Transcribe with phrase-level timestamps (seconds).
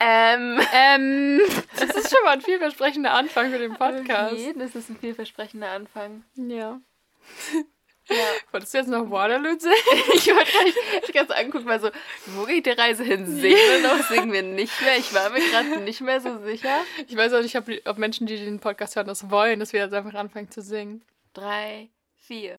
[0.00, 0.60] Ähm.
[0.72, 1.40] Ähm.
[1.78, 4.32] Das ist schon mal ein vielversprechender Anfang für den Podcast.
[4.32, 6.24] Auf jeden ist ein vielversprechender Anfang.
[6.34, 6.80] Ja.
[8.08, 8.14] Ja.
[8.52, 9.74] Wolltest du jetzt noch Waterloo singen?
[10.14, 11.90] Ich wollte gleich ganz angucken, mal so,
[12.26, 13.26] wo geht die Reise hin?
[13.26, 14.96] Singen wir noch, singen wir nicht mehr?
[14.96, 16.84] Ich war mir gerade nicht mehr so sicher.
[17.08, 19.80] Ich weiß auch nicht, ob, ob Menschen, die den Podcast hören, das wollen, dass wir
[19.80, 21.04] jetzt einfach anfangen zu singen.
[21.34, 22.56] Drei, vier.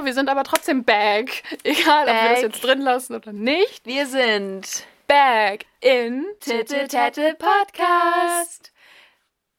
[0.00, 1.42] So, wir sind aber trotzdem back.
[1.62, 2.42] Egal, ob wir das Back.
[2.42, 3.84] jetzt drin lassen oder nicht.
[3.84, 8.72] Wir sind Back in Titte Tette Podcast.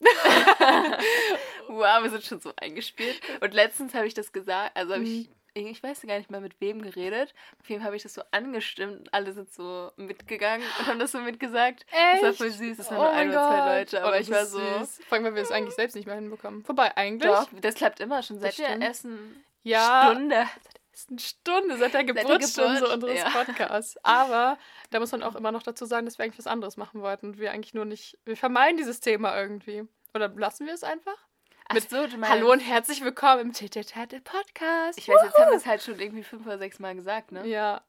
[1.68, 3.20] wow, wir sind schon so eingespielt.
[3.40, 6.60] Und letztens habe ich das gesagt, also habe ich, ich weiß gar nicht mehr mit
[6.60, 7.34] wem geredet.
[7.60, 11.12] Auf jeden Fall habe ich das so angestimmt alle sind so mitgegangen und haben das
[11.12, 11.86] so mitgesagt.
[11.92, 12.38] Das war Echt?
[12.38, 13.78] voll süß, das waren Oh nur ein oder zwei.
[13.78, 14.58] Leute, Oh, aber das ich war so.
[14.58, 15.00] Süß.
[15.06, 16.66] Vor allem, weil wir es eigentlich selbst nicht mehr hinbekommen.
[16.66, 17.30] Wobei, eigentlich.
[17.30, 18.82] Doch, das klappt immer schon seit stimmt.
[18.82, 20.10] ersten Ja.
[20.10, 20.46] Stunde.
[20.92, 23.30] ist eine Stunde seit der Geburtsstunde Geburt, unseres ja.
[23.30, 23.96] Podcasts.
[24.02, 24.58] Aber
[24.90, 27.26] da muss man auch immer noch dazu sagen, dass wir eigentlich was anderes machen wollten
[27.26, 28.18] und wir eigentlich nur nicht.
[28.24, 29.84] Wir vermeiden dieses Thema irgendwie.
[30.14, 31.16] Oder lassen wir es einfach?
[31.68, 33.80] Ach Mit so, du Hallo und herzlich willkommen im Tete
[34.20, 34.98] Podcast.
[34.98, 37.46] Ich weiß, jetzt haben wir es halt schon irgendwie fünf oder sechs Mal gesagt, ne?
[37.46, 37.82] Ja,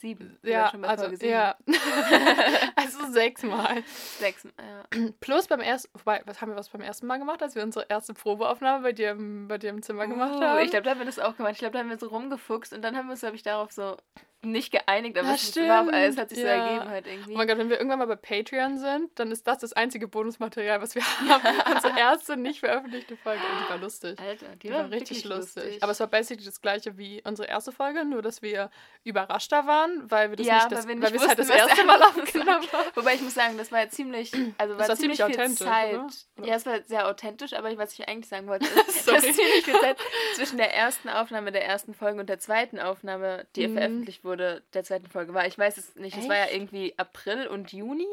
[0.00, 0.38] Sieben.
[0.40, 1.28] Wir ja, also, sieben.
[1.28, 1.56] ja.
[2.74, 3.82] also sechsmal.
[4.18, 4.44] Sechs.
[4.44, 5.02] Ja.
[5.20, 7.84] Plus beim ersten, wobei, was haben wir was beim ersten Mal gemacht, als wir unsere
[7.86, 10.64] erste Probeaufnahme bei dir im, bei dir im Zimmer gemacht Uh, haben?
[10.64, 11.52] Ich glaube, da haben wir das auch gemacht.
[11.52, 13.72] Ich glaube, da haben wir so rumgefuchst und dann haben wir uns, glaube ich, darauf
[13.72, 13.98] so
[14.42, 16.52] nicht geeinigt, aber es war, stimmt, es hat sich so ja.
[16.52, 17.34] ergeben halt irgendwie.
[17.34, 20.08] Oh mein Gott, wenn wir irgendwann mal bei Patreon sind, dann ist das das einzige
[20.08, 21.74] Bonusmaterial, was wir haben.
[21.74, 23.40] Unsere erste nicht veröffentlichte Folge.
[23.42, 24.18] Und die war lustig.
[24.18, 25.82] Alter, die, Die war, war richtig wirklich lustig.
[25.82, 28.70] Aber es war basically das gleiche wie unsere erste Folge, nur dass wir
[29.04, 32.02] überraschter waren, weil wir das Ja, nicht, das, weil wir es halt das erste Mal
[32.02, 32.86] aufgenommen haben.
[32.94, 35.66] Wobei ich muss sagen, das war ja ziemlich, also war, war ziemlich, ziemlich viel authentisch,
[35.66, 35.94] Zeit.
[35.94, 36.06] oder?
[36.38, 36.48] Oder?
[36.48, 39.78] Ja, es war sehr authentisch, aber was ich eigentlich sagen wollte, ist, dass ziemlich viel
[39.80, 39.96] Zeit
[40.34, 43.74] zwischen der ersten Aufnahme der ersten Folge und der zweiten Aufnahme, die Mhm.
[43.74, 45.46] veröffentlicht wurde, der zweiten Folge war.
[45.46, 46.16] Ich weiß es nicht.
[46.16, 48.06] Es war ja irgendwie April und Juni.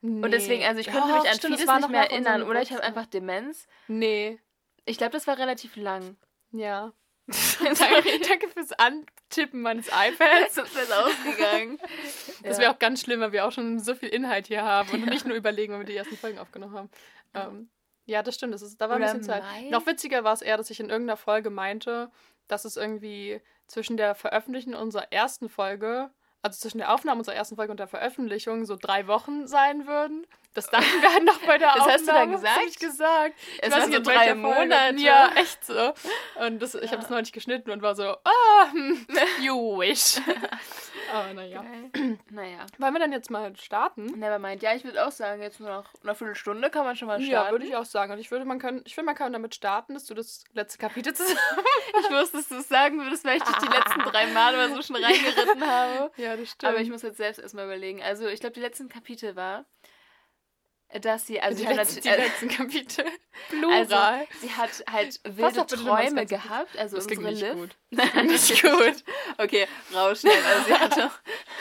[0.00, 0.24] Nee.
[0.24, 2.42] Und deswegen, also ich könnte Doch, mich an stimmt, vieles war nicht mehr erinnern.
[2.42, 3.66] Oder ich habe einfach Demenz.
[3.86, 4.40] Nee,
[4.84, 6.16] Ich glaube, das war relativ lang.
[6.50, 6.92] ja.
[7.78, 10.54] danke, danke fürs Antippen meines iPads.
[10.56, 11.78] Das ist ausgegangen.
[12.42, 12.62] Das Ja.
[12.64, 15.24] wäre auch ganz schlimm, weil wir auch schon so viel Inhalt hier haben und nicht
[15.24, 16.90] nur überlegen, wenn wir die ersten Folgen aufgenommen haben.
[17.34, 17.70] Ähm,
[18.06, 18.52] ja, das stimmt.
[18.54, 19.44] Das ist, da war ein Oder bisschen Zeit.
[19.44, 19.68] Mai?
[19.70, 22.10] Noch witziger war es eher, dass ich in irgendeiner Folge meinte,
[22.52, 26.10] dass es irgendwie zwischen der Veröffentlichung unserer ersten Folge,
[26.42, 30.26] also zwischen der Aufnahme unserer ersten Folge und der Veröffentlichung so drei Wochen sein würden.
[30.54, 31.92] Das dachten wir halt noch bei der Das Aufnahme.
[31.92, 32.56] hast du da Das gesagt?
[32.56, 33.34] hab ich gesagt.
[33.60, 34.34] Es ich waren weiß so drei.
[34.34, 34.96] Monate.
[35.00, 35.92] Ja, echt so.
[36.44, 36.90] Und das, ich Ja.
[36.92, 38.16] habe das neulich geschnitten und war so,
[38.72, 39.06] hm,
[39.40, 40.20] you wish.
[41.12, 41.64] Aber naja.
[42.30, 42.66] Naja.
[42.78, 44.06] Wollen wir dann jetzt mal starten?
[44.18, 44.62] Nevermind.
[44.62, 47.30] Ja, ich würde auch sagen, jetzt nur noch eine Viertelstunde kann man schon mal starten.
[47.46, 48.12] Ja, würde ich auch sagen.
[48.12, 50.78] Und ich würde, man kann, ich finde, man kann damit starten, dass du das letzte
[50.78, 51.38] Kapitel zusammen.
[52.04, 54.74] Ich wusste, dass du es sagen würdest, weil ich dich die letzten drei Male mal
[54.74, 56.10] so schon reingeritten habe.
[56.16, 56.72] Ja, das stimmt.
[56.72, 58.02] Aber ich muss jetzt selbst erstmal überlegen.
[58.02, 59.66] Also, ich glaube, die letzten Kapitel war,
[61.00, 63.04] dass sie, also, die, sie hat letzten, die natürlich- letzten Kapitel.
[63.06, 64.26] also, Plural.
[64.40, 66.76] sie hat halt wilde Träume gehabt.
[66.78, 67.54] Also, das unsere nicht Liv.
[67.54, 67.76] gut.
[67.90, 69.04] Nein, nicht gut.
[69.38, 70.44] Okay, rausschneiden.
[70.44, 71.10] Also, sie hatte,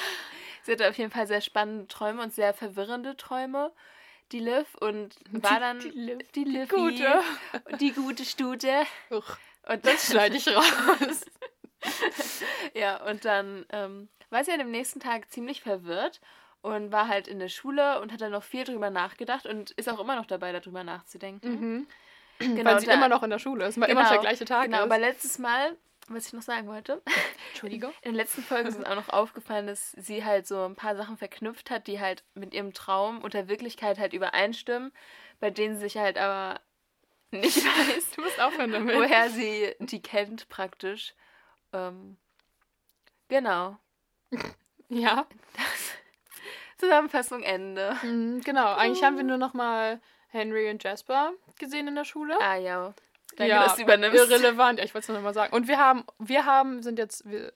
[0.64, 3.72] sie hatte auf jeden Fall sehr spannende Träume und sehr verwirrende Träume.
[4.32, 7.22] Die Liv und war dann die Liv, die, Livy, Gute.
[7.82, 8.86] die gute Stute.
[9.10, 9.26] Uch,
[9.68, 11.22] Und das schneide ich raus.
[12.74, 16.22] Ja, und dann ähm, war sie an dem nächsten Tag ziemlich verwirrt
[16.62, 19.90] und war halt in der Schule und hat dann noch viel drüber nachgedacht und ist
[19.90, 21.50] auch immer noch dabei, darüber nachzudenken.
[21.50, 21.88] Mhm.
[22.40, 24.66] Genau, Weil sie da- immer noch in der Schule ist, weil immer der gleiche Tag
[24.66, 24.84] Genau, ist.
[24.84, 25.78] aber letztes Mal,
[26.08, 27.02] was ich noch sagen wollte,
[27.52, 27.92] Entschuldigung.
[28.02, 30.96] in der letzten Folge ist uns auch noch aufgefallen, dass sie halt so ein paar
[30.96, 34.92] Sachen verknüpft hat, die halt mit ihrem Traum und der Wirklichkeit halt übereinstimmen,
[35.40, 36.60] bei denen sie sich halt aber
[37.32, 38.96] nicht weiß, Du musst aufhören damit.
[38.96, 41.14] woher sie die kennt praktisch.
[41.74, 42.18] Ähm,
[43.30, 43.78] genau.
[44.90, 45.26] Ja.
[46.82, 47.96] Zusammenfassung Ende.
[48.04, 50.00] Mhm, genau, eigentlich haben wir nur noch mal
[50.30, 52.36] Henry und Jasper gesehen in der Schule.
[52.42, 52.94] Ah ja.
[53.38, 54.18] Danke, ja, dass du übernimmst.
[54.18, 54.80] irrelevant.
[54.80, 55.54] Ja, ich wollte es nur noch mal sagen.
[55.56, 57.54] Und wir haben, wir haben, sind jetzt, wir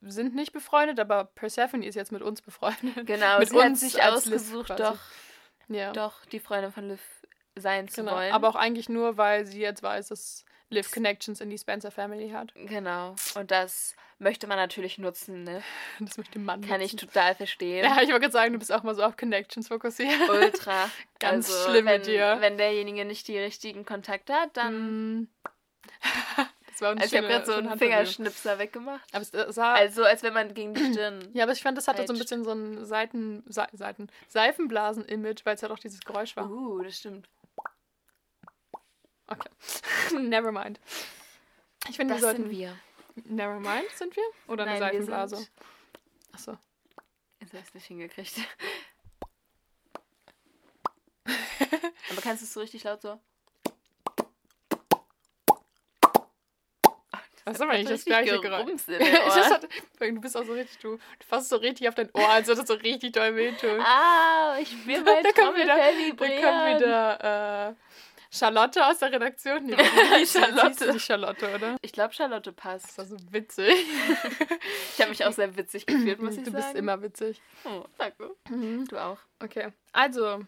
[0.00, 3.06] sind nicht befreundet, aber Persephone ist jetzt mit uns befreundet.
[3.06, 4.98] Genau, mit sie hat uns sich als Liv ausgesucht, doch,
[5.68, 5.92] Ja.
[5.92, 7.00] doch die Freundin von Liv
[7.56, 8.16] sein zu Genau.
[8.16, 8.32] wollen.
[8.32, 12.30] Aber auch eigentlich nur, weil sie jetzt weiß, dass Live Connections in die Spencer Family
[12.30, 12.52] hat.
[12.54, 13.14] Genau.
[13.34, 15.62] Und das möchte man natürlich nutzen, ne?
[16.00, 17.08] Das möchte man Kann ich nutzen.
[17.08, 17.84] total verstehen.
[17.84, 20.28] Ja, ich wollte gerade sagen, du bist auch mal so auf Connections fokussiert.
[20.28, 20.90] Ultra.
[21.18, 22.36] Ganz also, schlimm wenn, mit dir.
[22.40, 25.20] Wenn derjenige nicht die richtigen Kontakte hat, dann.
[25.20, 25.28] Mm.
[26.68, 27.78] das war Also ich habe schöne- gerade so schöne einen.
[27.78, 29.02] Fingerschnipser weggemacht.
[29.12, 29.74] Aber es äh, sah.
[29.74, 31.28] Also als wenn man gegen die Stirn.
[31.34, 35.44] ja, aber ich fand, das hatte so ein bisschen so ein Seiten, Se Seiten, Seifenblasen-Image,
[35.44, 36.50] weil es ja doch dieses Geräusch war.
[36.50, 37.28] Uh, das stimmt.
[39.32, 39.50] Okay.
[40.18, 40.78] Never mind.
[41.88, 42.42] Ich finde, wir Das sollten.
[42.48, 42.78] sind wir.
[43.24, 44.22] Never mind, sind wir?
[44.48, 45.36] Oder eine Nein, wir Seifenblase?
[45.36, 45.50] sind-
[46.32, 46.58] Achso.
[47.40, 48.34] Jetzt habe ich nicht hingekriegt.
[52.10, 53.18] Aber kannst du es so richtig laut so?
[57.44, 58.70] Was ist aber nicht das gleiche Geräusch?
[58.86, 59.66] Das hat,
[59.98, 62.60] du bist auch so richtig, du, du fasst so richtig auf dein Ohr, als würde
[62.62, 63.80] es so richtig doll wehtun.
[63.80, 67.74] Ah, ich spüre mein Da kommt wieder- Da kommt wieder äh,
[68.34, 69.66] Charlotte aus der Redaktion.
[69.66, 69.76] Nee,
[70.26, 70.26] Charlotte.
[70.26, 70.92] Charlotte.
[70.92, 71.76] nicht Charlotte, oder?
[71.82, 72.86] Ich glaube, Charlotte passt.
[72.86, 73.74] Das war so witzig.
[74.94, 76.62] Ich habe mich auch sehr witzig gefühlt, muss ich du sagen.
[76.64, 77.40] bist immer witzig.
[77.64, 78.30] Oh, danke.
[78.88, 79.18] Du auch.
[79.42, 80.44] Okay, also.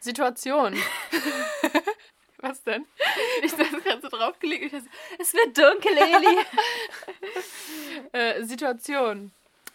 [0.00, 0.76] Situation.
[2.38, 2.84] Was denn?
[3.42, 4.64] Ich habe das Ganze draufgelegt.
[4.64, 4.88] Ich dachte,
[5.18, 6.38] es wird dunkel, Eli.
[8.12, 9.32] Äh, Situation.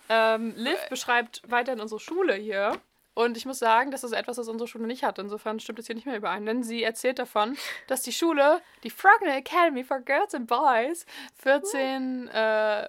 [0.09, 2.79] Ähm, Liv beschreibt weiterhin unsere Schule hier.
[3.17, 5.17] Und ich muss sagen, das ist etwas, was unsere Schule nicht hat.
[5.17, 6.45] Insofern stimmt es hier nicht mehr überein.
[6.45, 11.07] Denn sie erzählt davon, dass die Schule, die Frogner Academy for Girls and Boys,
[11.39, 12.87] 14 äh,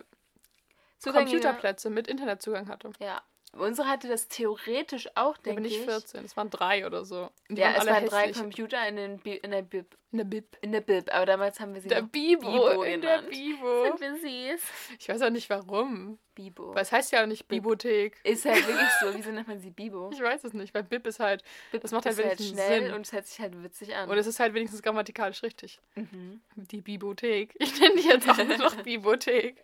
[1.03, 2.91] Computerplätze mit Internetzugang hatte.
[3.01, 3.23] Ja.
[3.53, 5.85] Unsere hatte das theoretisch auch, Ja, denke aber nicht ich.
[5.87, 7.31] 14, es waren drei oder so.
[7.49, 8.39] Die Ja, waren es alle waren drei hässlich.
[8.39, 9.97] Computer in, den Bi in der Bib.
[10.11, 10.57] In der Bib.
[10.63, 13.23] In der Bib, aber damals haben wir sie Der Bibo, Bibo in der.
[13.23, 13.85] Bibo.
[13.85, 14.15] Sind wir
[14.57, 14.63] süß.
[15.01, 16.19] Ich weiß auch nicht warum.
[16.35, 16.73] Bibo.
[16.73, 18.17] Weil es heißt ja auch nicht Bibliothek.
[18.23, 19.13] Ist halt wirklich so.
[19.13, 20.09] Wieso nennt man sie Bibo?
[20.13, 22.85] Ich weiß es nicht, weil Bib ist halt, Bib das macht halt halt wenigstens schnell
[22.85, 22.95] Sinn.
[22.95, 24.09] und es hört sich halt witzig an.
[24.09, 25.81] und es ist halt wenigstens grammatikalisch richtig.
[25.97, 26.41] mhm.
[26.55, 27.55] Die Bibliothek.
[27.59, 29.63] Ich nenne die jetzt auch nur noch Bibliothek.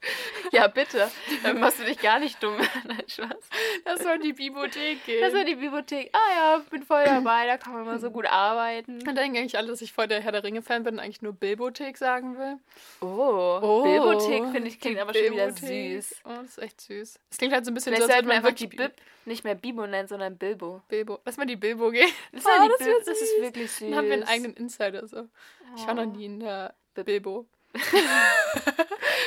[0.50, 1.08] Ja, bitte.
[1.44, 2.56] Dann machst du dich gar nicht dumm.
[2.84, 3.48] Nein, Spaß.
[3.84, 5.20] Das soll die Bibliothek gehen.
[5.22, 6.10] Das war die Bibliothek.
[6.12, 8.94] Ah ja, bin voll dabei, da kann man mal so gut arbeiten.
[9.08, 11.32] und denken eigentlich alle, dass ich voll der Herr der Ringe-Fan bin und eigentlich nur
[11.32, 12.58] Bilbothek sagen will.
[13.00, 16.16] Oh, Oh, Bilbothek finde ich klingt aber schon wieder süß.
[16.24, 17.18] Oh, das ist echt süß.
[17.30, 18.92] Es klingt halt so ein bisschen Vielleicht so, als würde man einfach die Bib
[19.24, 20.82] nicht mehr Bibo nennen, sondern Bilbo.
[20.88, 21.18] Bilbo.
[21.24, 22.08] Lass mal die Bilbo gehen.
[22.32, 23.88] Das ist, Oh, das Bib, wird das ist wirklich süß.
[23.88, 25.06] Dann haben wir einen eigenen Insider.
[25.06, 25.28] So.
[25.76, 26.10] Ich war noch Oh.
[26.10, 27.46] nie in der Bilbo.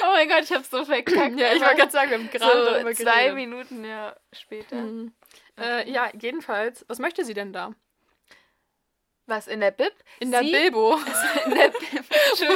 [0.04, 1.38] Oh mein Gott, ich hab's so verkackt.
[1.40, 3.36] Ja, ich wollte gerade sagen, wir haben gerade so darüber zwei geredet.
[3.36, 4.76] Minuten ja, später.
[4.76, 5.14] Mhm.
[5.60, 6.86] Äh, ja, jedenfalls.
[6.88, 7.74] Was möchte sie denn da?
[9.30, 9.92] Was, in der Bib?
[10.20, 10.96] In der Sie- Bilbo.
[11.46, 11.82] In der Bib.
[12.38, 12.48] Schon,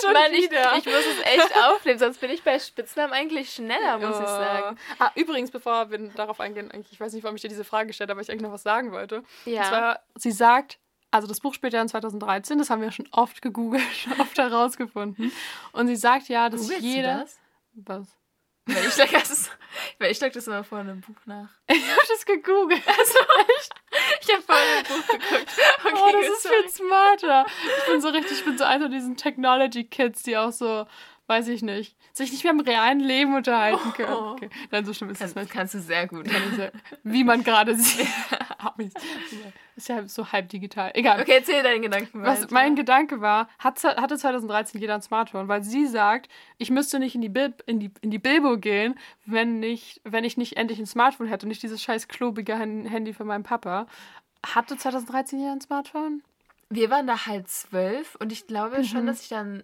[0.00, 3.98] Schon Mann, ich, ich muss es echt aufnehmen, sonst bin ich bei Spitznamen eigentlich schneller,
[3.98, 4.78] muss ich sagen.
[5.00, 8.10] Ah, übrigens, bevor wir darauf eingehen, ich weiß nicht, warum ich dir diese Frage gestellt
[8.10, 9.24] habe, aber ich eigentlich noch was sagen wollte.
[9.44, 9.62] Ja.
[9.62, 10.78] Und zwar, sie sagt,
[11.10, 14.38] also das Buch spielt ja in 2013, das haben wir schon oft gegoogelt, schon oft
[14.38, 15.32] herausgefunden.
[15.72, 17.18] Und sie sagt ja, dass Googelst du jeder.
[17.22, 17.38] das?
[18.68, 18.94] Was?
[18.94, 19.50] Schlag das,
[20.00, 21.48] ich schlag das immer vor einem Buch nach.
[21.68, 22.82] Ich habe das gegoogelt.
[22.86, 23.18] Also?
[24.20, 25.52] Ich habe vorhin ein Buch geguckt.
[25.84, 26.54] Okay, oh, das ist sorry.
[26.62, 27.46] viel smarter.
[27.78, 30.86] Ich bin so richtig, ich bin so einer von diesen Technology-Kids, die auch so,
[31.26, 34.12] weiß ich nicht, sich nicht mehr im realen Leben unterhalten können.
[34.12, 34.32] Oh.
[34.32, 34.50] Okay.
[34.70, 35.52] Nein, so schlimm ist es Kann, nicht.
[35.52, 36.26] kannst du sehr gut.
[37.02, 38.06] Wie man gerade sieht.
[39.76, 40.90] ist ja so halb digital.
[40.94, 41.20] Egal.
[41.20, 42.54] Okay, erzähl deinen Gedanken Was weiter.
[42.54, 46.28] mein Gedanke war, hat, hatte 2013 jeder ein Smartphone, weil sie sagt,
[46.58, 48.94] ich müsste nicht in die, Bib, in die, in die Bilbo gehen,
[49.26, 53.12] wenn, nicht, wenn ich nicht endlich ein Smartphone hätte und nicht dieses scheiß klobige Handy
[53.12, 53.86] von meinem Papa.
[54.46, 56.22] Hatte 2013 jeder ein Smartphone?
[56.70, 58.84] Wir waren da halt zwölf und ich glaube Mhm.
[58.84, 59.62] schon, dass ich dann.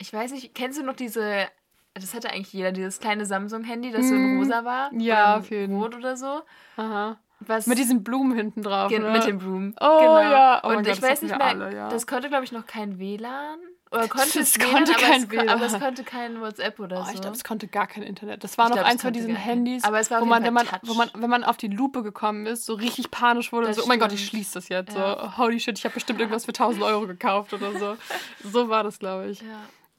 [0.00, 1.46] Ich weiß nicht, kennst du noch diese.
[1.94, 4.38] Das hatte eigentlich jeder, dieses kleine Samsung-Handy, das so in Mhm.
[4.40, 4.90] rosa war?
[4.94, 5.76] Ja, oder jeden.
[5.76, 6.40] Rot oder so.
[6.76, 7.18] Aha.
[7.40, 8.88] Was Mit diesen Blumen hinten drauf.
[8.90, 9.10] Gen-?
[9.12, 9.74] Mit dem Broom.
[9.80, 10.20] Oh, genau.
[10.20, 10.60] ja.
[10.62, 11.88] Oh und Gott, ich das weiß nicht mehr, alle, ja.
[11.88, 13.58] das konnte, glaube ich, noch kein WLAN.
[13.90, 15.80] Oder konnte Das es konnte WLAN, aber, kein es, ko- aber es WLAN.
[15.80, 17.12] konnte kein WhatsApp oder Oh, so.
[17.14, 18.44] ich glaube, es konnte gar kein Internet.
[18.44, 20.94] Das war Ich noch glaub, eins von diesen Handys, aber wo man, wenn man, wo
[20.94, 23.84] man, wenn man auf die Lupe gekommen ist, so richtig panisch wurde und Das so,
[23.84, 24.30] oh mein Gott, ich stimmt.
[24.44, 24.94] schließe das jetzt.
[24.94, 25.18] Ja.
[25.18, 27.96] So, holy shit, ich habe bestimmt irgendwas für 1000 Euro gekauft oder so.
[28.44, 29.40] So war das, glaube ich.
[29.40, 29.46] ja.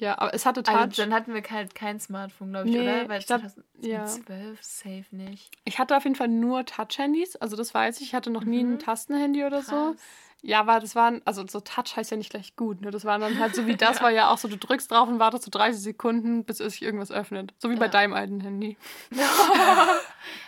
[0.02, 0.76] Ja, aber es hatte Touch.
[0.76, 3.08] Also dann hatten wir kein, kein Smartphone, glaube ich, Nee, oder?
[3.08, 3.42] Weil ich glaub,
[3.82, 5.52] 2012 safe nicht.
[5.64, 8.08] ich hatte auf jeden Fall nur Touch-Handys, also das weiß ich.
[8.08, 9.76] Ich hatte noch nie ein Tastenhandy oder so.
[9.76, 9.92] Mhm.
[9.92, 10.02] Krass.
[10.44, 12.82] Ja, aber das waren, also so Touch heißt ja nicht gleich gut.
[12.82, 12.90] Ne?
[12.90, 15.20] Das waren dann halt so wie das war ja auch so, du drückst drauf und
[15.20, 17.54] wartest so 30 Sekunden, bis es sich irgendwas öffnet.
[17.60, 17.92] So wie bei Ja.
[17.92, 18.76] deinem alten Handy.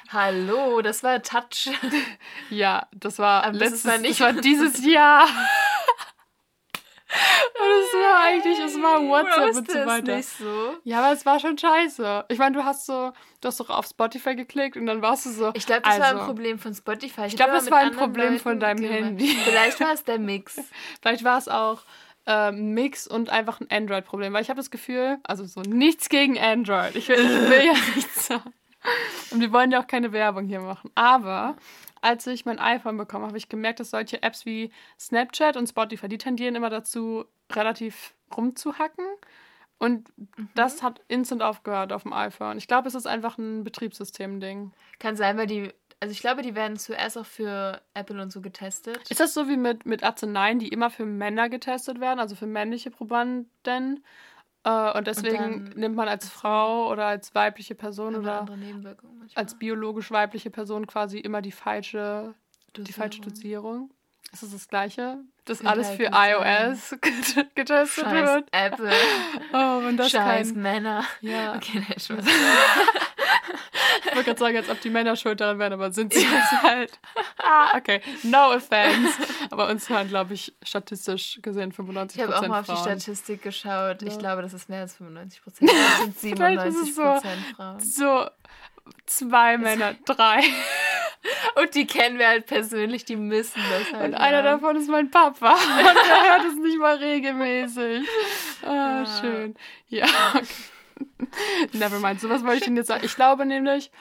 [0.09, 1.69] Hallo, das war Touch.
[2.49, 5.27] Ja, das war Aber das letztes, ist dann nicht- das war dieses Jahr.
[7.13, 10.15] Und es war eigentlich, es war WhatsApp und so weiter.
[10.15, 10.75] nicht so.
[10.83, 12.25] Ja, aber es war schon scheiße.
[12.29, 15.29] Ich meine, du hast so, du hast doch auf Spotify geklickt und dann warst du
[15.29, 15.51] so.
[15.53, 17.25] Ich glaube, das war also, ein Problem von Spotify.
[17.27, 19.03] Ich glaub, hab das war ein Problem von Leuten deinem gemacht.
[19.03, 19.27] Handy.
[19.45, 20.59] Vielleicht war es der Mix.
[21.01, 21.81] Vielleicht war es auch
[22.25, 24.33] äh, Mix und einfach ein Android-Problem.
[24.33, 26.95] Weil ich habe das Gefühl, also so nichts gegen Android.
[26.95, 28.53] Ich will, ich will ja nichts sagen.
[29.31, 30.91] Und wir wollen ja auch keine Werbung hier machen.
[30.95, 31.55] Aber
[32.03, 36.09] als ich mein iPhone bekommen habe, ich gemerkt, dass solche Apps wie Snapchat und Spotify,
[36.09, 39.05] die tendieren immer dazu, relativ rumzuhacken.
[39.79, 40.49] Und mhm.
[40.53, 42.57] das hat instant aufgehört auf dem iPhone.
[42.57, 44.73] Ich glaube, es ist einfach ein Betriebssystem-Ding.
[44.99, 48.41] Kann sein, weil die, also ich glaube, die werden zuerst auch für Apple und so
[48.41, 49.09] getestet.
[49.09, 52.47] Ist das so wie mit, mit Arzneien, die immer für Männer getestet werden, also für
[52.47, 54.03] männliche Probanden?
[54.63, 58.45] Äh, und deswegen und nimmt man als Frau oder als weibliche Person oder
[59.35, 62.33] als biologisch weibliche Person quasi immer die falsche,
[62.73, 62.85] Dosierung.
[62.85, 63.91] die falsche Dosierung.
[64.31, 65.19] Ist das das Gleiche?
[65.45, 66.95] Dass Kann alles für iOS
[67.55, 68.47] getestet Scheiß wird?
[68.51, 68.91] Apple.
[69.53, 70.61] Oh, und das Scheiß kein...
[70.61, 71.03] Männer.
[71.21, 71.55] Ja.
[71.55, 72.25] Okay, nein, Spaß.
[73.99, 76.61] Ich wollte gerade sagen, als ob die Männer schuld daran wären, aber sind sie es
[76.63, 76.99] halt.
[77.37, 79.13] Ah, okay, no offense.
[79.49, 82.77] Aber uns hören, glaube ich, statistisch gesehen 95% Ich habe auch mal Frauen.
[82.77, 84.01] auf die Statistik geschaut.
[84.01, 84.07] Ja.
[84.07, 85.71] Ich glaube, das ist mehr als 95 Prozent.
[85.93, 87.79] Das sind 97 Prozent so, Frauen.
[87.79, 88.25] So,
[89.05, 90.41] zwei Männer, drei.
[91.55, 94.05] Und die kennen wir halt persönlich, die müssen das halt.
[94.05, 94.61] Und einer haben.
[94.61, 95.53] davon ist mein Papa.
[95.53, 98.07] Und der hört es nicht mal regelmäßig.
[98.63, 99.05] Ah, ja.
[99.21, 99.55] schön.
[99.87, 100.45] Ja, okay.
[101.73, 103.05] Nevermind, so was wollte ich denn jetzt sagen?
[103.05, 103.91] Ich glaube nämlich,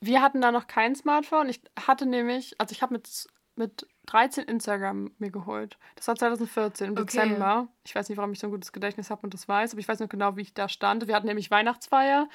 [0.00, 1.48] wir hatten da noch kein Smartphone.
[1.48, 5.78] Ich hatte nämlich, also ich habe mit, mit 13 Instagram mir geholt.
[5.96, 7.02] Das war 2014 im okay.
[7.02, 7.68] Dezember.
[7.84, 9.88] Ich weiß nicht, warum ich so ein gutes Gedächtnis habe und das weiß, aber ich
[9.88, 11.06] weiß noch genau, wie ich da stand.
[11.06, 12.28] Wir hatten nämlich Weihnachtsfeier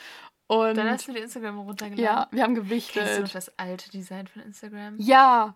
[0.47, 2.03] und Dann hast du die Instagram runtergeladen?
[2.03, 3.03] Ja, wir haben gewichtet.
[3.03, 4.95] Kennst du noch das alte Design von Instagram?
[4.99, 5.55] Ja,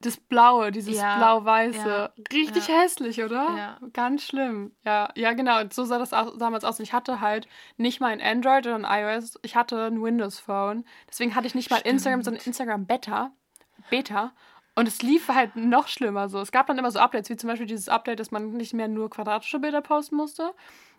[0.00, 1.88] das Blaue, dieses ja, Blau-Weiße.
[1.88, 2.80] Ja, Richtig ja.
[2.80, 3.56] hässlich, oder?
[3.56, 3.78] Ja.
[3.92, 4.72] Ganz schlimm.
[4.84, 5.60] Ja, ja, genau.
[5.70, 6.78] So sah das damals aus.
[6.80, 9.38] Ich hatte halt nicht mal ein Android oder ein iOS.
[9.42, 10.84] Ich hatte ein Windows-Phone.
[11.08, 11.94] Deswegen hatte ich nicht mal Stimmt.
[11.94, 13.32] Instagram, sondern Instagram Beta.
[13.90, 14.32] Beta.
[14.74, 16.38] Und es lief halt noch schlimmer so.
[16.40, 18.88] Es gab dann immer so Updates, wie zum Beispiel dieses Update, dass man nicht mehr
[18.88, 20.52] nur quadratische Bilder posten musste,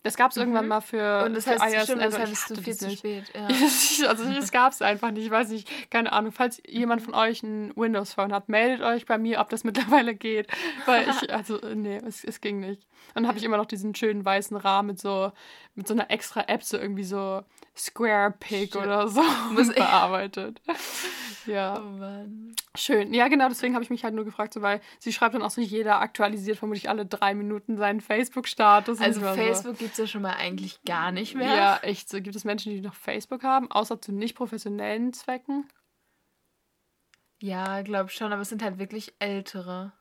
[0.07, 0.43] das gab es mhm.
[0.43, 3.25] irgendwann mal für, und das heißt, für iOS stimmt, das hattest du viel zu spät.
[3.35, 3.47] Ja.
[4.07, 5.25] also das gab es einfach nicht.
[5.25, 6.31] Ich weiß nicht, keine Ahnung.
[6.31, 10.47] Falls jemand von euch ein Windows-Phone hat, meldet euch bei mir, ob das mittlerweile geht.
[10.85, 12.87] Weil ich, also nee, es, es ging nicht.
[13.09, 15.31] Und dann habe ich immer noch diesen schönen weißen Rahmen mit so,
[15.75, 17.43] mit so einer extra App, so irgendwie so
[17.75, 19.21] Square Pig oder so
[19.75, 20.61] bearbeitet.
[21.47, 21.79] Ja.
[21.79, 22.55] Oh Mann.
[22.75, 23.13] Schön.
[23.13, 25.49] Ja, genau, deswegen habe ich mich halt nur gefragt, so, weil sie schreibt dann auch
[25.49, 29.01] so, jeder aktualisiert vermutlich alle drei Minuten seinen Facebook-Status.
[29.01, 29.79] Also Facebook so.
[29.79, 31.55] gibt es ja schon mal eigentlich gar nicht mehr.
[31.55, 32.21] Ja, echt so.
[32.21, 35.67] Gibt es Menschen, die noch Facebook haben, außer zu nicht professionellen Zwecken?
[37.39, 39.93] Ja, glaube schon, aber es sind halt wirklich ältere.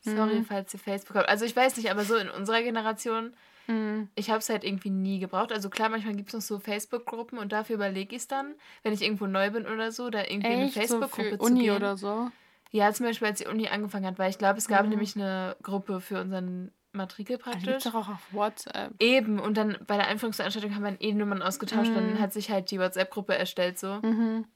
[0.00, 0.44] Sorry, mhm.
[0.44, 1.28] falls ihr Facebook habt.
[1.28, 3.34] Also ich weiß nicht, aber so in unserer Generation
[3.66, 4.08] Mhm.
[4.14, 5.52] Ich habe es halt irgendwie nie gebraucht.
[5.52, 8.92] Also klar, manchmal gibt es noch so Facebook-Gruppen und dafür überlege ich es dann, wenn
[8.92, 10.58] ich irgendwo neu bin oder so, da irgendwie Echt?
[10.58, 11.76] eine Facebook-Gruppe so zu Uni gehen.
[11.76, 12.30] oder so?
[12.70, 14.90] Ja, zum Beispiel, als die Uni angefangen hat, weil ich glaube, es gab mhm.
[14.90, 17.62] nämlich eine Gruppe für unseren Matrikel praktisch.
[17.62, 18.92] Die gibt's doch auch auf WhatsApp.
[19.00, 21.94] Eben, und dann bei der Einführungsveranstaltung haben wir E-Nummern ausgetauscht, mhm.
[21.94, 24.00] dann hat sich halt die WhatsApp-Gruppe erstellt so.
[24.02, 24.46] Mhm.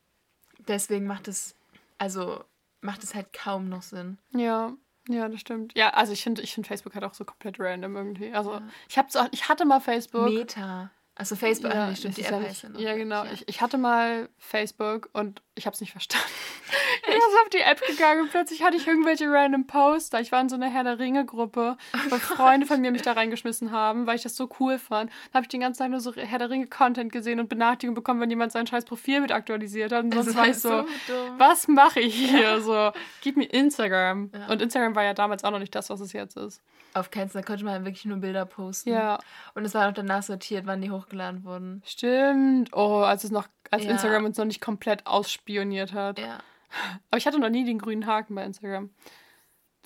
[0.67, 1.55] Deswegen macht es,
[1.99, 2.43] also
[2.81, 4.19] macht es halt kaum noch Sinn.
[4.35, 4.73] Ja.
[5.09, 5.77] Ja, das stimmt.
[5.77, 8.33] Ja, also ich finde ich find Facebook halt auch so komplett random irgendwie.
[8.33, 8.63] Also ja.
[8.89, 10.29] ich, hab's auch, ich hatte mal Facebook.
[10.29, 10.91] Meta.
[11.19, 12.79] Also Facebook, ja, stimmt, die App ja, heißt ja noch.
[12.79, 13.25] Ja, genau.
[13.25, 13.33] Ja.
[13.33, 16.29] Ich, ich hatte mal Facebook und ich habe es nicht verstanden.
[17.03, 20.21] ich bin auf die App gegangen und plötzlich hatte ich irgendwelche random Poster.
[20.21, 23.15] Ich war in so einer Herr der Ringe-Gruppe, oh weil Freunde von mir mich da
[23.15, 25.11] reingeschmissen haben, weil ich das so cool fand.
[25.11, 28.21] Dann habe ich den ganzen Tag nur so Herr der Ringe-Content gesehen und Benachrichtigungen bekommen,
[28.21, 30.05] wenn jemand sein scheiß Profil mit aktualisiert hat.
[30.05, 32.61] Und sonst war ich so, so was mache ich hier?
[32.61, 34.31] So, gib mir Instagram.
[34.49, 36.63] Und Instagram war ja damals auch noch nicht das, was es jetzt ist.
[36.95, 38.91] Auf Fall, da konnte man wirklich nur Bilder posten.
[38.91, 39.19] Ja.
[39.55, 41.83] Und es war auch danach sortiert, wann die hochgeladen wurden.
[41.85, 42.71] Stimmt.
[42.73, 43.91] Oh, als es noch, als ja.
[43.91, 46.19] Instagram uns noch nicht komplett ausspioniert hat.
[46.19, 46.39] Ja.
[47.11, 48.91] Aber ich hatte noch nie den grünen Haken bei Instagram.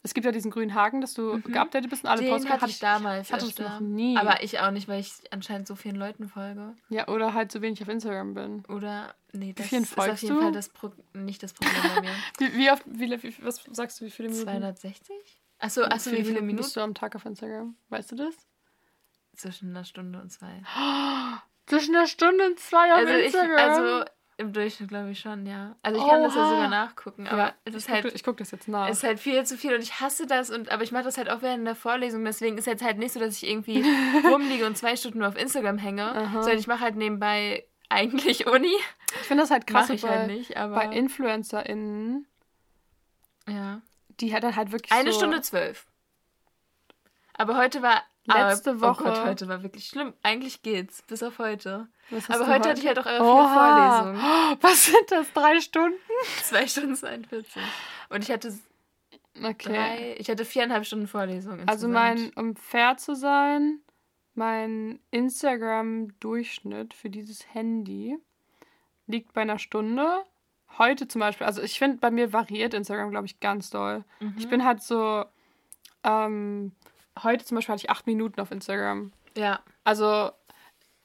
[0.04, 1.42] Es gibt ja diesen grünen Haken, dass du mhm.
[1.44, 3.28] geupdatet bist und alle Posts hatte ich damals.
[3.28, 4.16] Ich hatte es noch nie.
[4.16, 6.74] Aber ich auch nicht, weil ich anscheinend so vielen Leuten folge.
[6.88, 8.64] Ja, oder halt so wenig auf Instagram bin.
[8.68, 10.40] Oder, nee, das ist auf jeden du?
[10.42, 12.10] Fall das Pro nicht das Problem bei mir.
[12.38, 14.48] wie, wie oft, wie, wie, was sagst du, wie viele Minuten?
[14.48, 15.14] 260?
[15.60, 17.76] Achso, achso wie, wie viele Minuten bist du am Tag auf Instagram?
[17.88, 18.34] Weißt du das?
[19.42, 20.62] Zwischen einer Stunde und zwei.
[21.66, 23.52] zwischen einer Stunde und zwei auf also Instagram?
[23.52, 24.04] Ich, also
[24.38, 25.76] im Durchschnitt glaube ich schon, ja.
[25.82, 26.12] Also ich Oha.
[26.12, 28.04] kann das ja sogar nachgucken, aber ja, es ist ich halt.
[28.04, 28.88] Guck, ich gucke das jetzt nach.
[28.88, 31.18] Es ist halt viel zu viel und ich hasse das und aber ich mache das
[31.18, 32.24] halt auch während der Vorlesung.
[32.24, 33.84] Deswegen ist jetzt halt nicht so, dass ich irgendwie
[34.24, 36.42] rumliege und zwei Stunden nur auf Instagram hänge, Aha.
[36.42, 38.74] sondern ich mache halt nebenbei eigentlich Uni.
[39.20, 39.88] Ich finde das halt krass.
[39.88, 42.26] Mach ich bei, halt nicht, aber bei InfluencerInnen.
[43.48, 43.82] Ja
[44.20, 45.86] die hat dann halt wirklich Eine so Stunde zwölf.
[47.34, 48.02] Aber heute war...
[48.24, 49.04] Letzte aber, Woche...
[49.04, 50.12] Oh Gott, heute war wirklich schlimm.
[50.22, 51.88] Eigentlich geht's, bis auf heute.
[52.10, 54.58] Aber heute, heute, hatte ich halt auch eure vier Vorlesungen.
[54.60, 55.98] Was sind das, drei Stunden?
[56.42, 57.62] Zwei Stunden 42.
[58.10, 58.52] Und ich hatte
[59.42, 59.72] Okay.
[59.72, 61.58] Drei, ich hatte viereinhalb Stunden Vorlesung.
[61.58, 61.70] Insgesamt.
[61.70, 63.80] Also mein, um fair zu sein,
[64.34, 68.18] mein Instagram-Durchschnitt für dieses Handy
[69.06, 70.22] liegt bei einer Stunde.
[70.78, 74.04] Heute zum Beispiel, also ich finde, bei mir variiert Instagram, glaube ich, ganz doll.
[74.20, 74.34] Mhm.
[74.38, 75.24] Ich bin halt so,
[76.04, 76.72] ähm,
[77.22, 79.12] heute zum Beispiel hatte ich acht Minuten auf Instagram.
[79.36, 79.60] Ja.
[79.84, 80.30] Also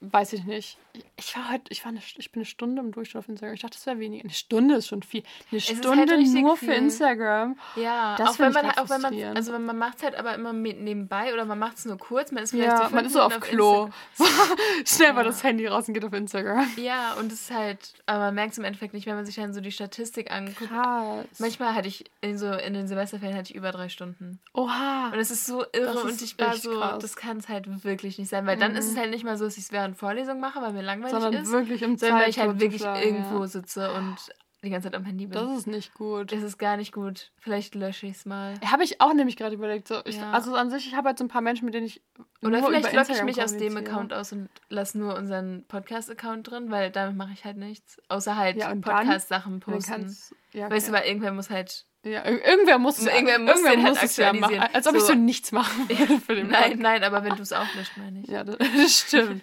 [0.00, 0.78] Weiß ich nicht.
[1.16, 3.54] Ich war heute, ich war eine, ich bin eine Stunde im Durchschnitt auf Instagram.
[3.54, 4.22] Ich dachte, das wäre wenig.
[4.22, 5.24] Eine Stunde ist schon viel.
[5.50, 7.58] Eine es Stunde halt nur für Instagram.
[7.74, 10.52] Ja, das auch wenn man auch wenn man, also man macht es halt aber immer
[10.52, 12.30] nebenbei oder man macht es nur kurz.
[12.30, 13.90] Man ist vielleicht ja, so man ist so auf, auf Klo.
[14.84, 15.14] Schnell ja.
[15.14, 16.66] mal das Handy raus und geht auf Instagram.
[16.76, 19.34] Ja, und es ist halt, aber man merkt es im Endeffekt nicht, wenn man sich
[19.34, 20.70] dann so die Statistik anguckt.
[20.70, 21.26] Krass.
[21.38, 24.38] Manchmal hatte ich in so in den Semesterferien hatte ich über drei Stunden.
[24.54, 25.10] Oha.
[25.12, 26.98] Und es ist so irre und ich war so, krass.
[27.00, 28.60] das kann es halt wirklich nicht sein, weil mhm.
[28.60, 29.00] dann ist es mhm.
[29.00, 31.50] halt nicht mal so, dass ich es während Vorlesung mache, weil mir langweilig Sondern ist.
[31.50, 33.46] wirklich im sondern weil ich halt wirklich irgendwo ja.
[33.46, 34.16] sitze und
[34.64, 35.34] die ganze Zeit am Handy bin.
[35.34, 36.32] Das ist nicht gut.
[36.32, 37.30] Das ist gar nicht gut.
[37.38, 38.54] Vielleicht lösche ich es mal.
[38.64, 39.86] Habe ich auch nämlich gerade überlegt.
[39.86, 40.32] So, ich, ja.
[40.32, 42.02] Also an sich, ich habe halt so ein paar Menschen, mit denen ich.
[42.42, 46.70] Oder vielleicht logge ich mich aus dem Account aus und lasse nur unseren Podcast-Account drin,
[46.72, 48.02] weil damit mache ich halt nichts.
[48.08, 50.16] Außer halt ja, Podcast-Sachen posten.
[50.52, 54.10] Ja, weißt du, weil irgendwer muss halt ja, irgendwer muss, irgendwer muss, irgendwer muss halt
[54.10, 54.60] es ja machen.
[54.72, 54.98] Als ob so.
[54.98, 57.96] ich so nichts machen würde für den Nein, nein, aber wenn du es auch löscht,
[57.96, 58.28] meine ich.
[58.28, 58.58] Ja, das
[59.00, 59.42] stimmt.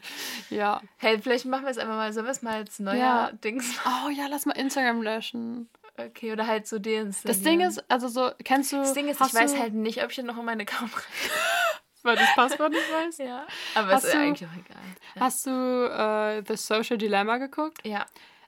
[0.49, 0.81] ja.
[0.97, 3.31] Hey, vielleicht machen wir es einfach mal, sollen wir es mal als neuer ja.
[3.43, 5.69] Dings Oh ja, lass mal Instagram löschen.
[5.97, 7.13] Okay, oder halt so deinstallieren.
[7.23, 8.77] Das Ding ist, also so, kennst du...
[8.77, 10.91] Das Ding ist, ich weiß halt nicht, ob ich noch in meine Account
[12.03, 13.19] Weil du das Passwort nicht weißt?
[13.19, 14.83] Ja, aber hast ist du, eigentlich auch egal.
[15.15, 15.21] Ja.
[15.21, 17.79] Hast du uh, The Social Dilemma geguckt?
[17.85, 18.05] Ja.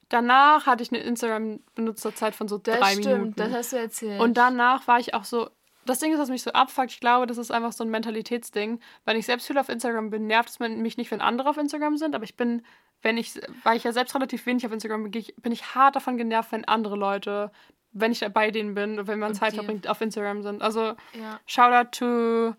[0.10, 3.36] Danach hatte ich eine Instagram-Benutzerzeit von so das drei stimmt, Minuten.
[3.36, 4.22] Das hast du erzählt.
[4.22, 5.50] Und danach war ich auch so.
[5.86, 8.80] Das Ding ist, was mich so abfuckt, ich glaube, das ist einfach so ein Mentalitätsding.
[9.06, 11.98] Wenn ich selbst viel auf Instagram bin, nervt es mich nicht, wenn andere auf Instagram
[11.98, 12.66] sind, aber ich bin,
[13.02, 16.18] wenn ich, weil ich ja selbst relativ wenig auf Instagram bin, bin ich hart davon
[16.18, 17.52] genervt, wenn andere Leute,
[17.94, 19.58] wenn ich bei denen bin und wenn man und Zeit die.
[19.58, 20.62] verbringt, auf Instagram sind.
[20.62, 21.40] Also, ja.
[21.46, 22.56] Shoutout to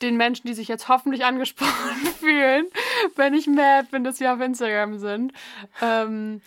[0.00, 2.66] den Menschen, die sich jetzt hoffentlich angesprochen fühlen,
[3.16, 5.32] wenn ich mad bin, dass sie auf Instagram sind.
[5.82, 6.40] Ähm,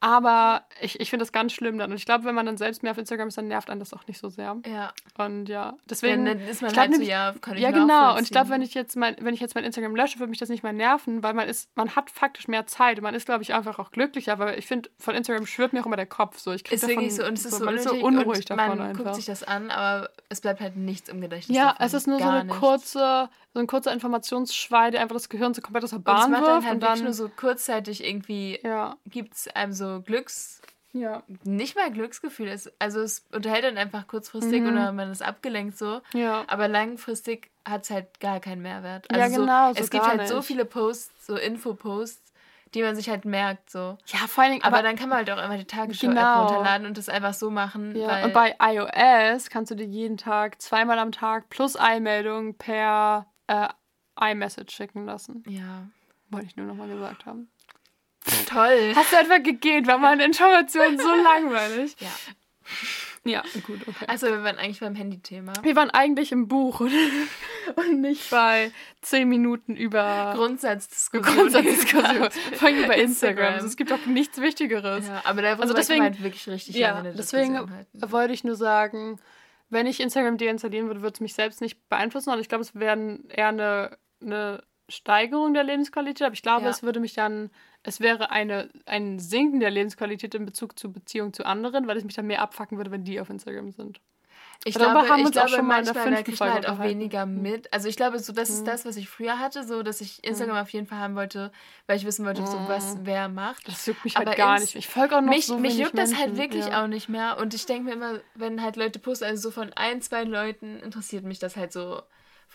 [0.00, 1.90] aber ich, ich finde das ganz schlimm dann.
[1.90, 3.94] Und ich glaube, wenn man dann selbst mehr auf Instagram ist, dann nervt einen das
[3.94, 4.56] auch nicht so sehr.
[4.66, 4.92] Ja.
[5.16, 6.26] Und ja, deswegen.
[6.26, 8.16] Ja, dann ist man glaub, halt so, ja, kann ich Ja, genau.
[8.16, 10.38] Und ich glaube, wenn ich jetzt mein, wenn ich jetzt mein Instagram lösche, würde mich
[10.38, 12.98] das nicht mehr nerven, weil man ist, man hat faktisch mehr Zeit.
[12.98, 14.38] Und man ist, glaube ich, einfach auch glücklicher.
[14.38, 16.38] Weil ich finde, von Instagram schwirrt mir auch immer der Kopf.
[16.38, 17.24] So, ich krieg ist davon, wirklich so.
[17.24, 19.04] Und es ist so, man ist so unruhig davon man einfach.
[19.04, 21.56] guckt sich das an, aber es bleibt halt nichts im Gedächtnis.
[21.56, 21.86] Ja, davon.
[21.86, 22.60] es ist nur Gar so eine nichts.
[22.60, 26.26] kurze so ein kurzer Informationsschwall, der einfach das Gehirn so komplett aus der Bahn wirft.
[26.26, 28.96] Und macht dann halt und dann nur so kurzzeitig irgendwie, ja.
[29.06, 30.60] gibt es einem so Glücks...
[30.96, 31.24] Ja.
[31.42, 32.46] Nicht mal Glücksgefühl.
[32.46, 34.68] Es, also es unterhält dann einfach kurzfristig mhm.
[34.68, 36.02] oder man ist abgelenkt so.
[36.12, 36.44] Ja.
[36.46, 39.10] Aber langfristig hat es halt gar keinen Mehrwert.
[39.10, 39.72] Also ja, genau.
[39.72, 40.28] So, es gibt halt nicht.
[40.28, 42.32] so viele Posts, so Infoposts,
[42.74, 43.70] die man sich halt merkt.
[43.70, 43.98] So.
[44.06, 44.64] Ja, vor allen Dingen.
[44.64, 46.46] Aber, aber dann kann man halt auch einfach die Tagesschau-App genau.
[46.46, 47.96] runterladen und das einfach so machen.
[47.96, 48.24] Ja.
[48.24, 53.68] und bei iOS kannst du dir jeden Tag, zweimal am Tag plus Eilmeldung per äh,
[54.20, 55.42] iMessage schicken lassen.
[55.48, 55.88] Ja.
[56.30, 57.48] Wollte ich nur nochmal gesagt haben.
[58.46, 58.92] Toll.
[58.94, 61.96] Hast du einfach gegeben, war meine Information so langweilig.
[62.00, 62.08] Ja.
[63.26, 64.04] Ja, gut, okay.
[64.06, 65.54] Also wir waren eigentlich beim Handy-Thema.
[65.62, 66.92] Wir waren eigentlich im Buch und,
[67.76, 71.34] und nicht bei zehn Minuten über Grundsatzdiskussion.
[71.34, 72.30] Grundsatzdiskussion.
[72.54, 72.98] Vor allem über Instagram.
[72.98, 73.54] Instagram.
[73.54, 75.08] Also es gibt auch nichts Wichtigeres.
[75.08, 77.58] Ja, aber da also deswegen, halt wirklich richtig ja, deswegen
[77.94, 79.18] wollte ich nur sagen,
[79.74, 82.30] wenn ich Instagram deinstallieren würde, würde es mich selbst nicht beeinflussen.
[82.30, 86.22] Und ich glaube, es wäre eher eine, eine Steigerung der Lebensqualität.
[86.22, 86.70] Aber ich glaube, ja.
[86.70, 87.50] es würde mich dann
[87.84, 92.04] es wäre eine, ein Sinken der Lebensqualität in Bezug zur Beziehung zu anderen, weil es
[92.04, 94.00] mich dann mehr abfacken würde, wenn die auf Instagram sind.
[94.64, 96.80] Ich glaube, haben ich uns glaube, auch schon mal in der fünften Folge halt auch
[96.80, 97.72] weniger mit.
[97.72, 98.54] Also ich glaube, so das mhm.
[98.56, 100.62] ist das, was ich früher hatte, so dass ich Instagram mhm.
[100.62, 101.52] auf jeden Fall haben wollte,
[101.86, 102.46] weil ich wissen wollte, mhm.
[102.46, 103.68] so was wer macht.
[103.68, 104.74] Das juckt mich halt Aber gar nicht.
[104.74, 106.12] Ich folge auch noch mich, so Mich juckt Menschen.
[106.12, 106.82] das halt wirklich ja.
[106.82, 107.38] auch nicht mehr.
[107.38, 110.80] Und ich denke mir immer, wenn halt Leute posten, also so von ein, zwei Leuten
[110.80, 112.02] interessiert mich das halt so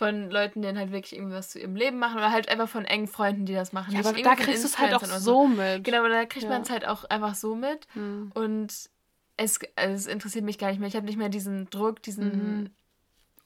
[0.00, 2.86] von Leuten, die halt wirklich irgendwie was zu ihrem Leben machen oder halt einfach von
[2.86, 3.92] engen Freunden, die das machen.
[3.92, 5.84] Ja, aber da kriegst du es halt auch so mit.
[5.84, 6.48] Genau, aber da kriegt ja.
[6.48, 7.86] man es halt auch einfach so mit.
[7.94, 8.32] Mhm.
[8.34, 8.72] Und
[9.40, 10.88] es, also es interessiert mich gar nicht mehr.
[10.88, 12.70] Ich habe nicht mehr diesen Druck, diesen mhm.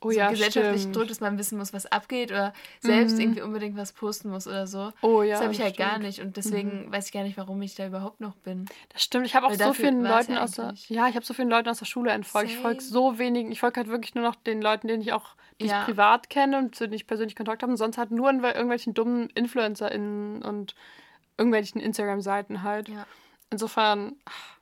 [0.01, 0.97] oh, so ja, gesellschaftlichen stimmt.
[0.97, 3.21] Druck, dass man wissen muss, was abgeht oder selbst mhm.
[3.21, 4.93] irgendwie unbedingt was posten muss oder so.
[5.03, 5.35] Oh ja.
[5.35, 5.89] Das habe ich halt stimmt.
[5.89, 6.93] gar nicht und deswegen mhm.
[6.93, 8.67] weiß ich gar nicht, warum ich da überhaupt noch bin.
[8.89, 9.27] Das stimmt.
[9.27, 11.69] Ich habe auch so vielen Leuten ja aus der ja, ich habe so vielen Leuten
[11.69, 12.51] aus der Schule entfolgt.
[12.51, 13.53] Ich folge so wenigen.
[13.53, 15.81] Ich folge halt wirklich nur noch den Leuten, denen ich auch die ja.
[15.81, 17.71] ich privat kenne und zu denen ich persönlich Kontakt habe.
[17.71, 20.75] Und sonst halt nur in irgendwelchen dummen InfluencerInnen und
[21.39, 22.89] irgendwelchen Instagram-Seiten halt.
[22.89, 23.07] Ja.
[23.51, 24.54] Insofern, ach,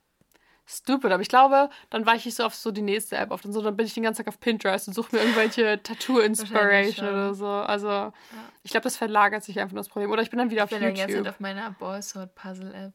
[0.67, 1.13] stupid.
[1.13, 3.45] Aber ich glaube, dann weiche ich so auf so die nächste App auf.
[3.45, 7.09] Und so, dann bin ich den ganzen Tag auf Pinterest und suche mir irgendwelche Tattoo-Inspiration
[7.09, 7.47] oder so.
[7.47, 8.15] Also, ja.
[8.63, 10.11] ich glaube, das verlagert sich einfach das Problem.
[10.11, 11.23] Oder ich bin dann wieder ich auf bin YouTube.
[11.23, 12.95] Ich auf meiner Ballsort-Puzzle-App.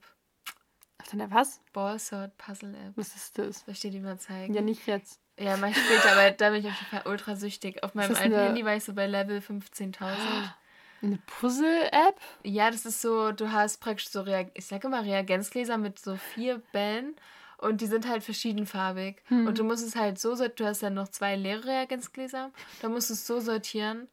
[1.00, 1.62] Auf deiner was?
[1.74, 2.94] Ballsort Puzzle App.
[2.96, 3.60] Was ist das?
[3.60, 4.54] Soll ich dir die mal zeigen?
[4.54, 5.22] Ja, nicht jetzt.
[5.40, 7.84] Ja, mach ich später, aber da bin ich auf jeden Fall ultra süchtig.
[7.84, 10.08] Auf meinem alten Handy war ich so bei Level 15.000.
[11.04, 12.20] Eine Puzzle-App?
[12.44, 16.16] Ja, das ist so, du hast praktisch so, Reag ich sage immer Reagenzgläser mit so
[16.16, 17.16] vier Bällen
[17.58, 19.22] und die sind halt verschiedenfarbig.
[19.28, 19.48] Hm.
[19.48, 22.90] Und du musst es halt so sortieren, du hast dann noch zwei leere Reagenzgläser, da
[22.90, 24.08] musst du es so sortieren,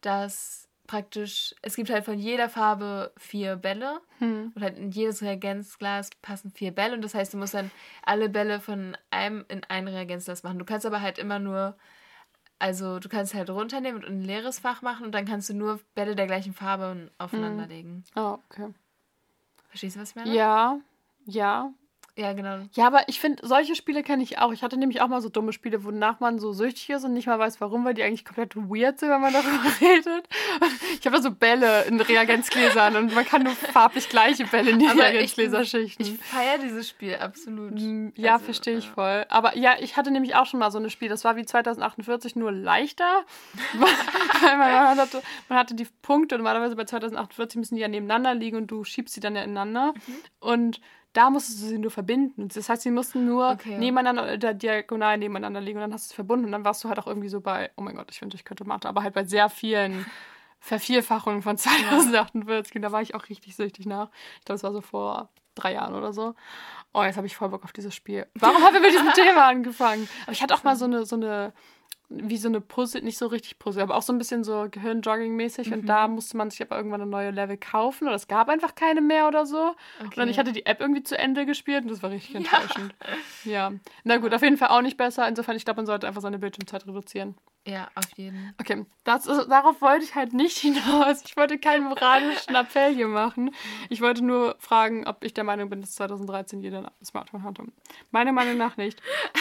[0.00, 4.52] dass praktisch, es gibt halt von jeder Farbe vier Bälle Hm.
[4.54, 7.70] und halt in jedes Reagenzglas passen vier Bälle und das heißt, du musst dann
[8.04, 10.58] alle Bälle von einem in ein Reagenzglas machen.
[10.58, 11.76] Du kannst aber halt immer nur,
[12.60, 15.54] also du kannst halt runternehmen und in ein leeres Fach machen und dann kannst du
[15.54, 18.04] nur Bälle der gleichen Farbe aufeinander legen.
[18.14, 18.72] Oh, okay.
[19.68, 20.34] Verstehst du, was ich meine?
[20.34, 20.78] Ja,
[21.26, 21.72] ja.
[22.18, 22.60] Ja, genau.
[22.72, 24.50] Ja, aber ich finde, solche Spiele kenne ich auch.
[24.52, 27.26] Ich hatte nämlich auch mal so dumme Spiele, wonach man so süchtig ist und nicht
[27.26, 30.26] mal weiß, warum, weil die eigentlich komplett weird sind, wenn man darüber redet.
[30.98, 34.78] Ich habe da so Bälle in Reagenzgläsern und man kann nur farblich gleiche Bälle in
[34.78, 36.02] die Aber ich- Reagenzgläser schichten.
[36.04, 37.74] Ich feiere dieses Spiel absolut.
[37.74, 38.92] Mm, Ja, Also, verstehe ich ja.
[38.94, 39.26] voll.
[39.28, 42.34] Aber ja, ich hatte nämlich auch schon mal so ein Spiel, das war wie 2048
[42.34, 43.24] nur leichter.
[43.78, 48.56] Weil man, hatte, man hatte die Punkte, normalerweise bei 2048 müssen die ja nebeneinander liegen
[48.56, 49.92] und du schiebst sie dann ja ineinander.
[50.06, 50.14] Mhm.
[50.40, 50.80] Und
[51.16, 52.48] da musstest du sie nur verbinden.
[52.48, 53.78] Das heißt, sie mussten nur Okay.
[53.78, 56.88] nebeneinander oder diagonal nebeneinander liegen und dann hast du es verbunden und dann warst du
[56.88, 59.14] halt auch irgendwie so bei, oh mein Gott, ich wünschte, ich könnte Mathe, aber halt
[59.14, 60.04] bei sehr vielen
[60.60, 62.76] Vervierfachungen von 2048.
[62.76, 64.10] Und da war ich auch richtig süchtig nach.
[64.38, 66.34] Ich glaube, das war so vor drei Jahren oder so.
[66.92, 68.26] Oh, jetzt habe ich voll Bock auf dieses Spiel.
[68.34, 70.08] Warum haben wir mit diesem Thema angefangen?
[70.24, 71.52] Aber ich hatte auch mal so eine, so eine,
[72.08, 75.72] wie so eine Puzzle, nicht so richtig Puzzle, aber auch so ein bisschen so Gehirnjogging-mäßig.
[75.72, 78.74] Und da musste man sich aber irgendwann eine neue Level kaufen oder es gab einfach
[78.74, 79.74] keine mehr oder so.
[80.00, 82.94] Und dann ich hatte die App irgendwie zu Ende gespielt und das war richtig enttäuschend.
[83.44, 83.72] Ja.
[84.04, 85.26] Na gut, auf jeden Fall auch nicht besser.
[85.26, 87.34] Insofern, ich glaube, man sollte einfach seine Bildschirmzeit reduzieren.
[87.66, 88.54] Ja, auf jeden.
[88.60, 91.22] Okay, das ist, darauf wollte ich halt nicht hinaus.
[91.24, 93.50] Ich wollte keinen moralischen Appell hier machen.
[93.88, 97.64] Ich wollte nur fragen, ob ich der Meinung bin, dass 2013 jeder ein Smartphone hatte.
[98.12, 99.00] Meiner Meinung nach nicht.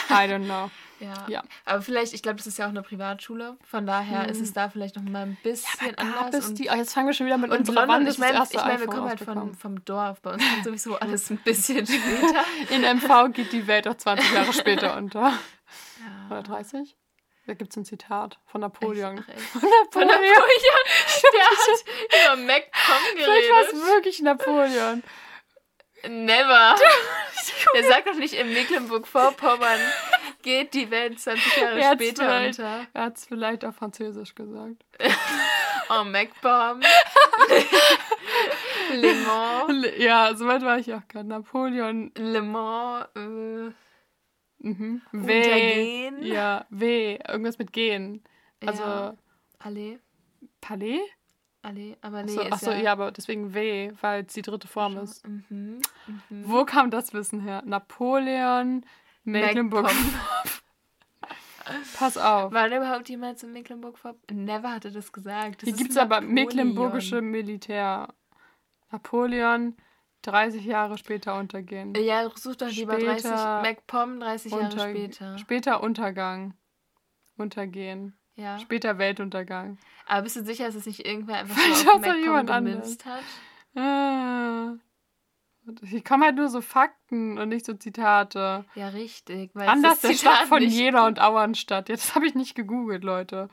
[0.10, 0.70] I don't know.
[1.02, 1.26] Ja.
[1.28, 1.44] Ja.
[1.66, 3.58] Aber vielleicht, ich glaube, das ist ja auch eine Privatschule.
[3.66, 6.54] Von daher ist es da vielleicht noch mal ein bisschen Gab anders.
[6.54, 8.54] die, oh, jetzt fangen wir schon wieder mit und unserer Wann ich ist meine, ich
[8.56, 10.22] mein, wir kommen halt von, vom Dorf.
[10.22, 12.46] Bei uns kommt sowieso alles ein bisschen später.
[12.70, 15.34] In MV geht die Welt auch 20 Jahre später unter.
[16.30, 16.42] Oder Ja.
[16.44, 16.96] 30?
[17.47, 19.23] Da gibt es ein Zitat von Napoleon.
[19.23, 19.39] Ach, echt?
[19.41, 20.34] Von Von Napoleon.
[20.34, 20.86] Napoleon.
[21.34, 23.88] Der hat über MacPom Vielleicht war es geredet.
[23.88, 25.03] wirklich Napoleon.
[26.08, 26.75] Never.
[27.75, 29.79] Der sagt doch nicht, in Mecklenburg-Vorpommern
[30.43, 32.88] geht die Welt 20 Jahre Er später unter.
[32.93, 34.84] Er hat es vielleicht auf Französisch gesagt.
[35.89, 36.81] Oh, MacPom.
[38.93, 39.88] Le Mans.
[39.97, 41.27] Ja, soweit war ich auch gerade.
[41.27, 42.12] Napoleon.
[42.15, 43.08] Le Mans.
[43.15, 43.71] Äh,
[44.60, 45.02] Mhm.
[45.12, 45.38] W.
[45.38, 46.24] Untergehen.
[46.24, 47.20] Ja, W.
[47.28, 48.24] Irgendwas mit gehen.
[48.65, 49.15] Also ja.
[49.60, 50.00] Allee.
[50.62, 51.00] Palais?
[51.62, 51.98] Allee.
[52.02, 52.78] Aber nee, Achso, achso, ja...
[52.78, 55.28] ja, aber deswegen W, weil es die dritte Form ist.
[55.28, 55.82] Mhm.
[56.30, 56.44] Mhm.
[56.46, 57.63] Wo kam das Wissen her?
[57.65, 58.86] Napoleon,
[59.24, 59.91] Mecklenburg.
[61.98, 62.54] Pass auf.
[62.54, 64.46] War da überhaupt jemals in Mecklenburg-Vorpommern?
[64.46, 65.63] Never hatte das gesagt.
[65.63, 68.13] Das Hier gibt es aber mecklenburgische Militär.
[68.91, 69.76] Napoleon
[70.28, 71.94] 30 Jahre später untergehen.
[71.96, 73.20] Ja, such doch lieber 30.
[73.22, 75.38] Später MacPom 30 Jahre Unter- später.
[75.38, 76.54] Später Untergang.
[77.38, 78.18] Untergehen.
[78.36, 78.60] Ja.
[78.60, 79.78] Später Weltuntergang.
[80.08, 83.06] Aber bist du sicher, dass es nicht irgendwer einfach Vielleicht so auf MacPom jemand gemünzt
[83.06, 83.24] hat?
[83.76, 84.74] Ah.
[85.84, 88.66] Hier kommen halt nur so Fakten und nicht so Zitate.
[88.76, 89.50] Ja, richtig.
[89.56, 91.90] Weil Anders der das Stadt Zitat von Jena und Auernstadt.
[91.90, 93.50] Jetzt habe ich nicht gegoogelt, Leute.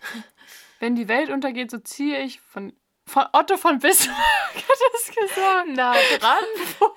[0.80, 2.74] Wenn die Welt untergeht, so ziehe ich von,
[3.06, 4.18] von Otto von Bismarck.
[4.54, 5.68] Hat das gesagt?
[5.68, 6.44] nah dran.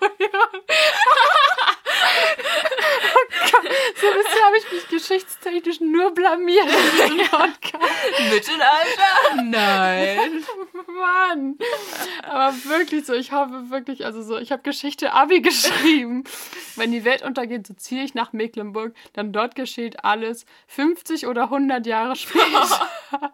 [3.96, 7.84] So bisher habe ich mich geschichtstechnisch nur blamiert in diesem Podcast.
[8.32, 9.44] Mittelalter?
[9.44, 10.46] Nein.
[10.88, 11.58] Mann.
[12.24, 16.24] Aber wirklich so, ich habe wirklich, also so, ich habe Geschichte Abi geschrieben.
[16.76, 21.44] Wenn die Welt untergeht, so ziehe ich nach Mecklenburg, dann dort geschieht alles 50 oder
[21.44, 22.90] 100 Jahre später.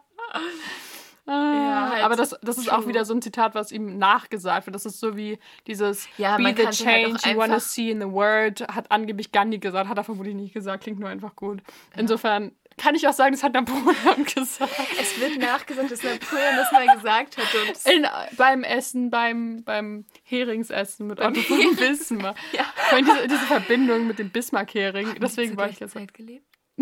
[1.26, 4.74] Ah, halt aber das, das ist auch wieder so ein Zitat, was ihm nachgesagt wird.
[4.74, 8.10] Das ist so wie dieses Ja, Be the halt change you wanna see in the
[8.10, 11.62] world, hat angeblich Gandhi gesagt, hat er vermutlich nicht gesagt, klingt nur einfach gut.
[11.96, 14.72] Insofern kann ich auch sagen, das hat Napoleon gesagt.
[15.00, 17.92] Es wird nachgesagt, dass Napoleon das mal gesagt hat.
[17.92, 18.06] In,
[18.36, 22.36] beim Essen, beim, beim Heringsessen mit Otto von Bismarck.
[22.52, 22.64] Ja.
[22.98, 25.92] Diese, diese Verbindung mit dem Bismarck-Hering, deswegen war ich jetzt.
[25.92, 26.46] Zeit gelebt.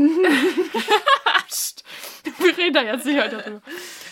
[1.53, 1.85] Psst.
[2.39, 3.63] Wir reden da jetzt nicht heute darüber.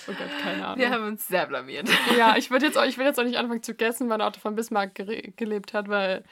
[0.06, 0.78] Oh Gott, keine Ahnung.
[0.78, 1.88] Wir haben uns sehr blamiert.
[2.16, 4.40] Ja, ich würde jetzt, auch- ich will jetzt auch nicht anfangen zu guessen, wann Otto
[4.40, 6.24] von Bismarck gelebt hat, weil.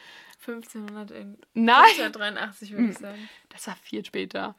[0.46, 1.82] 1500 irgend- Nein!
[1.98, 3.28] 1583 würde ich sagen.
[3.48, 4.54] Das war viel später.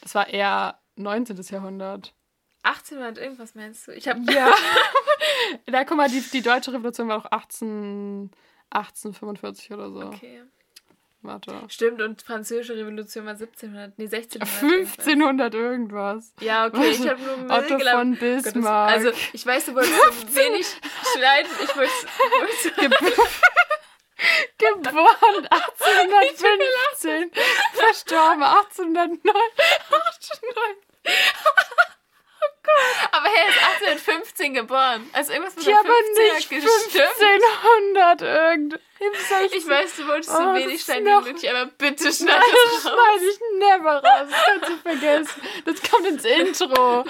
[0.00, 1.36] Das war eher 19.
[1.50, 2.14] Jahrhundert.
[2.62, 3.92] 1800 irgendwas meinst du?
[3.92, 4.52] Ich habe Ja.
[5.66, 8.30] da guck mal, die, die deutsche Revolution war doch 18,
[8.70, 10.00] 1845 oder so.
[10.06, 10.42] Okay.
[11.24, 11.54] Warte.
[11.68, 14.62] Stimmt, und französische Revolution war 1700, nee, 1600.
[14.62, 16.34] 1500 irgendwas.
[16.40, 17.92] Ja, okay, ich habe nur Otto gelabert.
[17.92, 18.92] von Bismarck.
[18.92, 20.02] Also, ich weiß, du wolltest so
[20.36, 20.66] wenig
[21.14, 21.50] schneiden.
[21.62, 21.90] Ich wollte
[24.58, 27.30] Geboren 1815,
[27.72, 29.32] verstorben 1809.
[33.12, 35.08] Aber er ist 1815 geboren.
[35.12, 37.02] Also irgendwas mit Ja, aber 15er nicht gestimmt.
[38.16, 38.74] 1500 irgend.
[39.00, 39.58] Im 16.
[39.58, 42.40] Ich weiß, du wolltest so Oh, das wenig noch- wie möglich, aber bitte schneid Nein,
[42.52, 42.92] das raus.
[42.92, 44.28] schneide ich never raus.
[44.30, 45.42] Das kannst du vergessen.
[45.64, 47.04] Das kommt ins Intro.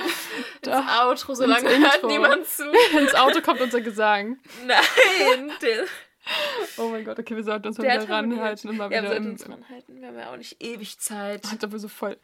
[0.63, 2.07] Das Outro, so lange Ins hört Intro.
[2.09, 2.65] niemand zu.
[2.99, 4.39] Ins Auto kommt unser Gesang.
[4.65, 5.53] Nein,
[6.79, 8.71] Oh mein Gott, okay, wir sollten uns mal der wieder ranhalten.
[8.71, 10.01] Immer Ja, wir wieder sollten im, uns ranhalten.
[10.01, 11.45] Wir haben ja auch nicht ewig Zeit.
[11.53, 12.17] Hat aber so voll.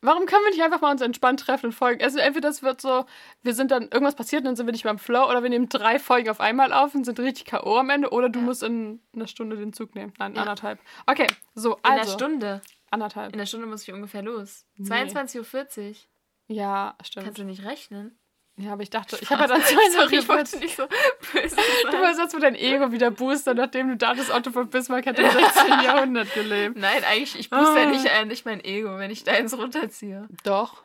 [0.00, 2.02] Warum können wir nicht einfach mal uns entspannt treffen und folgen?
[2.04, 3.04] Also entweder das wird so,
[3.42, 5.50] wir sind dann, irgendwas passiert und dann sind wir nicht mehr im Flow oder wir
[5.50, 7.78] nehmen drei Folgen auf einmal auf und sind richtig K.O.
[7.78, 8.44] am Ende oder du Ja.
[8.44, 10.12] musst in einer Stunde den Zug nehmen.
[10.18, 10.42] Nein, Ja.
[10.42, 10.78] anderthalb.
[11.06, 11.92] Okay, so, In also.
[12.02, 12.60] einer Stunde.
[12.90, 13.32] Anderthalb.
[13.32, 14.64] In einer Stunde muss ich ungefähr los.
[14.76, 14.88] Nee.
[14.88, 15.94] 22.40 Uhr.
[16.56, 17.24] Ja, stimmt.
[17.26, 18.18] Kannst du nicht rechnen?
[18.60, 20.86] Ja, aber ich dachte, ich habe ja dann Sorry, ich 22 wollte nicht so
[21.32, 22.00] böse Du sein.
[22.00, 25.30] wolltest jetzt mit dein Ego wieder boostern, nachdem du dachtest, Otto von Bismarck hätte im
[25.30, 25.44] 16.
[25.84, 26.76] Jahrhundert gelebt.
[26.76, 27.90] Nein, eigentlich, ich booste ja Ah.
[27.90, 30.26] nicht ein, nicht mein Ego, wenn ich deins runterziehe.
[30.42, 30.82] Doch.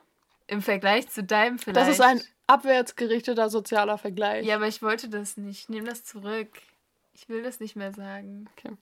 [0.47, 1.77] Im Vergleich zu deinem vielleicht.
[1.77, 4.45] Das ist ein abwärtsgerichteter sozialer Vergleich.
[4.45, 5.69] Ja, aber ich wollte das nicht.
[5.69, 6.49] Nimm das zurück.
[7.15, 8.47] Ich will das nicht mehr sagen.
[8.57, 8.75] Okay.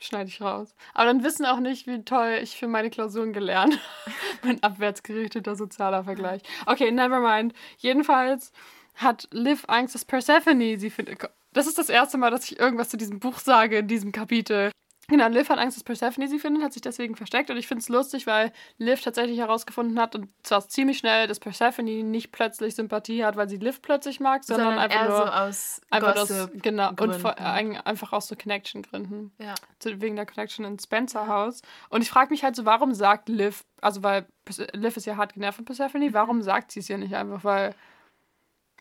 [0.00, 0.74] Schneide ich raus.
[0.94, 3.74] Aber dann wissen auch nicht, wie toll ich für meine Klausuren gelernt
[4.06, 4.16] habe.
[4.42, 6.42] mein abwärtsgerichteter sozialer Vergleich.
[6.66, 7.54] Okay, never mind.
[7.78, 8.52] Jedenfalls
[8.94, 11.30] hat Liv Angst, dass Persephone sie findet.
[11.52, 14.70] Das ist das erste Mal, dass ich irgendwas zu diesem Buch sage in diesem Kapitel.
[15.10, 17.48] Genau, Liv hat Angst, dass Persephone sie findet, hat sich deswegen versteckt.
[17.48, 21.40] Und ich finde es lustig, weil Liv tatsächlich herausgefunden hat, und zwar ziemlich schnell, dass
[21.40, 25.24] Persephone nicht plötzlich Sympathie hat, weil sie Liv plötzlich mag, sondern, Sondern einfach nur so
[25.24, 26.52] aus einfach Gossip.
[26.52, 29.32] das, genau, und vor, ein- einfach aus so Connection-Gründen.
[29.38, 29.54] Ja.
[29.78, 31.62] Zu, wegen der Connection in Spencer House.
[31.88, 34.26] Und ich frage mich halt so, warum sagt Liv, also weil
[34.74, 37.74] Liv ist ja hart genervt von Persephone, warum sagt sie es ja nicht einfach, weil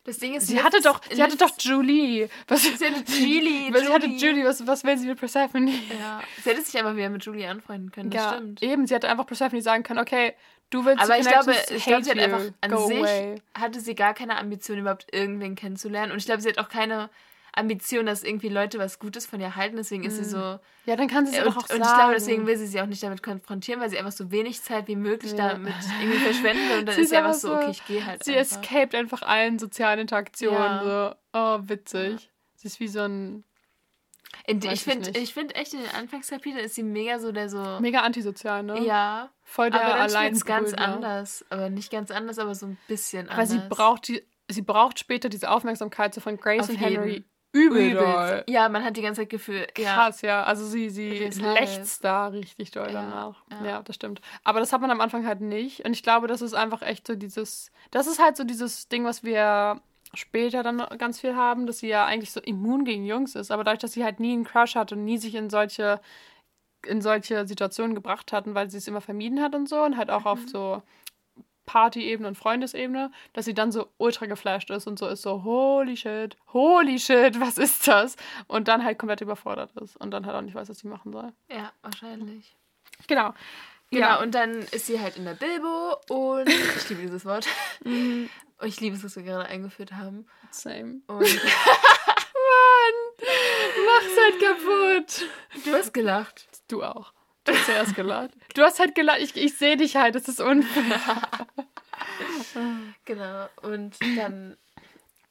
[0.08, 2.30] Das Ding ist, sie hatte doch, sie hatte doch Julie.
[2.48, 3.74] Was, Sie hatte Julie.
[3.74, 5.68] was, sie hatte Julie, was, was will sie mit Persephone?
[5.68, 6.22] Ja.
[6.44, 8.64] Sie hätte sich aber wieder mit Julie anfreunden können, das ja, stimmt.
[8.64, 10.34] eben, sie hätte einfach Persephone sagen können, okay,
[10.70, 13.36] du willst Aber ich glaube, ich glaube, sie hat einfach an go sich away.
[13.54, 16.14] hatte sie gar keine Ambition, überhaupt irgendwen kennenzulernen.
[16.14, 17.10] Und ich glaube, sie hat auch keine
[17.58, 19.76] Ambition, dass irgendwie Leute was Gutes von ihr halten.
[19.78, 20.60] Deswegen ist sie so.
[20.86, 21.82] Ja, dann kann sie es und, doch auch und sagen.
[21.84, 24.62] ich glaube, deswegen will sie sie auch nicht damit konfrontieren, weil sie einfach so wenig
[24.62, 25.50] Zeit wie möglich Ja.
[25.50, 26.80] damit irgendwie verschwenden will.
[26.80, 28.24] Und dann Sie ist sie einfach so, okay, ich gehe halt.
[28.24, 28.58] Sie einfach.
[28.62, 30.58] escaped einfach allen sozialen Interaktionen.
[30.62, 31.16] Ja.
[31.34, 32.30] So, oh, witzig.
[32.56, 33.44] Sie ist wie so ein
[34.46, 37.80] In, ich finde ich find echt, in den Anfangskapiteln ist sie mega so der so.
[37.82, 38.80] mega antisozial, ne?
[38.86, 41.46] Ja, Voll der aber dann ganz anders.
[41.50, 43.50] Aber nicht ganz anders, aber so ein bisschen Weil anders.
[43.52, 46.94] sie braucht die, sie braucht später diese Aufmerksamkeit so von Grace Auf und jeden.
[47.04, 47.26] Henry
[47.66, 48.04] übel doll.
[48.04, 48.50] Übelst.
[48.50, 49.94] Ja, man hat die ganze Zeit Gefühl, ja.
[49.94, 50.44] Krass, ja.
[50.44, 53.44] Also sie, sie lächzt da richtig doll Ja, danach.
[53.52, 53.66] Ja.
[53.66, 53.82] ja.
[53.84, 54.22] das stimmt.
[54.44, 55.86] Aber das hat man am Anfang halt nicht.
[55.86, 59.04] Und ich glaube, das ist einfach echt so dieses, das ist halt so dieses Ding,
[59.06, 59.82] was wir
[60.14, 63.52] später dann ganz viel haben, dass sie ja eigentlich so immun gegen Jungs ist.
[63.52, 66.00] Aber dadurch, dass sie halt nie einen Crush hat und nie sich in solche
[66.86, 69.98] in solche Situationen gebracht hat und weil sie es immer vermieden hat und so und
[69.98, 70.48] halt auch auf Mhm.
[70.48, 70.82] so
[71.68, 75.96] Party-Ebene und Freundesebene, dass sie dann so ultra geflasht ist und so ist so, holy
[75.96, 78.16] shit, holy shit, was ist das?
[78.48, 81.14] Und dann halt komplett überfordert ist und dann halt auch nicht weiß, was sie machen
[81.14, 81.32] soll.
[81.52, 82.56] Ja, wahrscheinlich.
[83.06, 83.34] Genau.
[83.92, 84.22] Genau, Ja.
[84.22, 87.46] und dann ist sie halt in der Bilbo und ich liebe dieses Wort.
[87.86, 88.30] Mhm.
[88.60, 90.26] Und ich liebe es, dass wir gerade eingeführt haben.
[90.50, 91.02] Same.
[91.08, 91.20] Und
[92.48, 92.98] Mann,
[93.86, 95.30] mach's halt kaputt.
[95.66, 96.48] du hast gelacht.
[96.68, 97.14] Du auch.
[97.48, 98.32] Du hast zuerst gelacht.
[98.54, 99.20] Du hast halt gelacht.
[99.22, 101.22] Ich, ich sehe dich halt, das ist unfair.
[103.06, 103.48] Genau.
[103.62, 104.58] Und dann,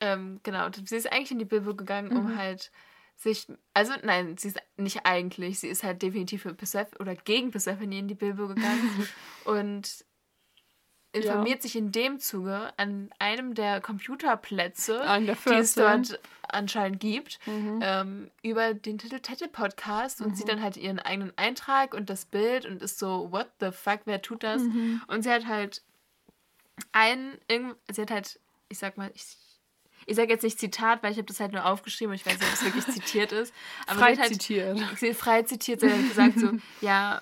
[0.01, 2.37] ähm, genau, sie ist eigentlich in die Bilbo gegangen, um Mhm.
[2.37, 2.71] halt
[3.17, 7.51] sich, also nein, sie ist nicht eigentlich, sie ist halt definitiv für Persephone oder gegen
[7.51, 9.09] Persephone in die Bilbo gegangen
[9.45, 10.05] und
[11.25, 15.83] informiert sich in dem Zuge an einem der Computerplätze, An der die es 14.
[15.83, 17.81] dort anscheinend gibt, Mhm.
[17.83, 22.25] ähm, über den Titel Tette Podcast und sieht dann halt ihren eigenen Eintrag und das
[22.25, 24.63] Bild und ist so, what the fuck, wer tut das?
[24.63, 25.03] Mhm.
[25.09, 25.83] Und sie hat halt
[26.93, 29.37] ein, irgend, sie hat halt, ich sag mal, ich,
[30.07, 32.39] ich sag jetzt nicht Zitat, weil ich habe das halt nur aufgeschrieben und ich weiß
[32.39, 33.53] nicht, ob es wirklich zitiert ist.
[33.87, 34.79] Aber Frei sie hat halt, zitiert.
[34.99, 36.51] Sie hat frei zitiert, sie hat halt gesagt so,
[36.87, 37.21] ja,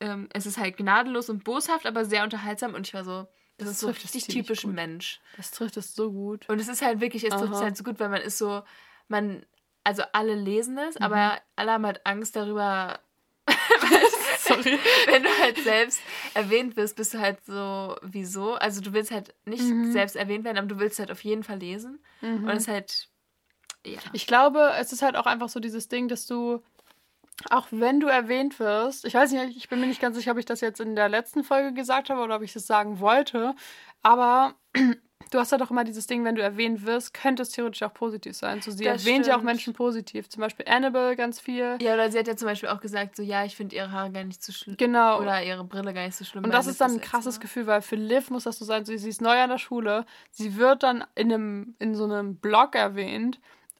[0.00, 3.66] ähm, es ist halt gnadenlos und boshaft, aber sehr unterhaltsam und ich war so, das,
[3.66, 4.74] Das ist so richtig typisch gut.
[4.74, 5.20] Mensch.
[5.36, 6.48] Das trifft es so gut.
[6.48, 7.64] Und es ist halt wirklich, es trifft es Aha.
[7.64, 8.62] halt so gut, weil man ist so,
[9.08, 9.44] man,
[9.84, 10.80] also alle lesen Mhm.
[10.88, 13.00] es, aber alle haben halt Angst darüber,
[14.38, 14.78] Sorry.
[15.06, 16.00] wenn du halt selbst
[16.34, 18.54] erwähnt wirst, bist du halt so, wieso?
[18.54, 19.90] Also du willst halt nicht Mhm.
[19.92, 21.98] selbst erwähnt werden, aber du willst halt auf jeden Fall lesen.
[22.20, 23.08] Und es ist halt,
[23.84, 24.00] ja.
[24.12, 26.62] Ich glaube, es ist halt auch einfach so dieses Ding, dass du
[27.50, 30.38] auch wenn du erwähnt wirst, ich weiß nicht, ich bin mir nicht ganz sicher, ob
[30.38, 33.54] ich das jetzt in der letzten Folge gesagt habe oder ob ich es sagen wollte,
[34.02, 34.54] aber
[35.30, 37.94] du hast ja doch immer dieses Ding, wenn du erwähnt wirst, könnte es theoretisch auch
[37.94, 38.60] positiv sein.
[38.60, 39.26] So, sie das erwähnt stimmt.
[39.26, 40.28] ja auch Menschen positiv.
[40.28, 41.76] Zum Beispiel Annabelle ganz viel.
[41.80, 44.10] Ja, oder sie hat ja zum Beispiel auch gesagt, so, ja, ich finde ihre Haare
[44.10, 44.76] gar nicht so schlimm.
[44.76, 45.20] Genau.
[45.20, 46.44] Oder ihre Brille gar nicht so schlimm.
[46.44, 48.84] Und das ist dann ein krasses jetzt, Gefühl, weil für Liv muss das so sein,
[48.84, 52.36] so, sie ist neu an der Schule, sie wird dann in, einem, in so einem
[52.36, 53.38] Blog erwähnt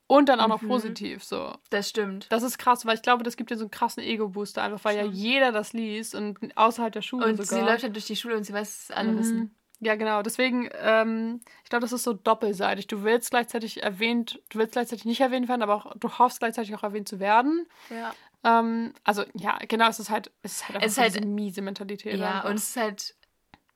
[0.08, 0.68] und dann auch noch mhm.
[0.68, 1.54] positiv, so.
[1.70, 2.26] Das stimmt.
[2.30, 4.98] Das ist krass, weil ich glaube, das gibt dir so einen krassen Ego-Booster, einfach weil
[4.98, 5.14] stimmt.
[5.14, 7.60] ja jeder das liest und außerhalb der Schule und sogar.
[7.60, 9.18] Und sie läuft halt durch die Schule und sie weiß, dass alle mhm.
[9.18, 9.54] wissen.
[9.80, 10.22] Ja, genau.
[10.22, 12.88] Deswegen, ähm, ich glaube, das ist so doppelseitig.
[12.88, 16.74] Du willst gleichzeitig erwähnt, du willst gleichzeitig nicht erwähnt werden, aber auch du hoffst gleichzeitig
[16.74, 17.66] auch erwähnt zu werden.
[17.90, 18.12] Ja.
[18.44, 21.62] Ähm, also, ja, genau, es ist halt, es ist halt einfach es ist halt, miese
[21.62, 22.18] Mentalität.
[22.18, 22.50] Ja, einfach.
[22.50, 23.14] und es ist halt,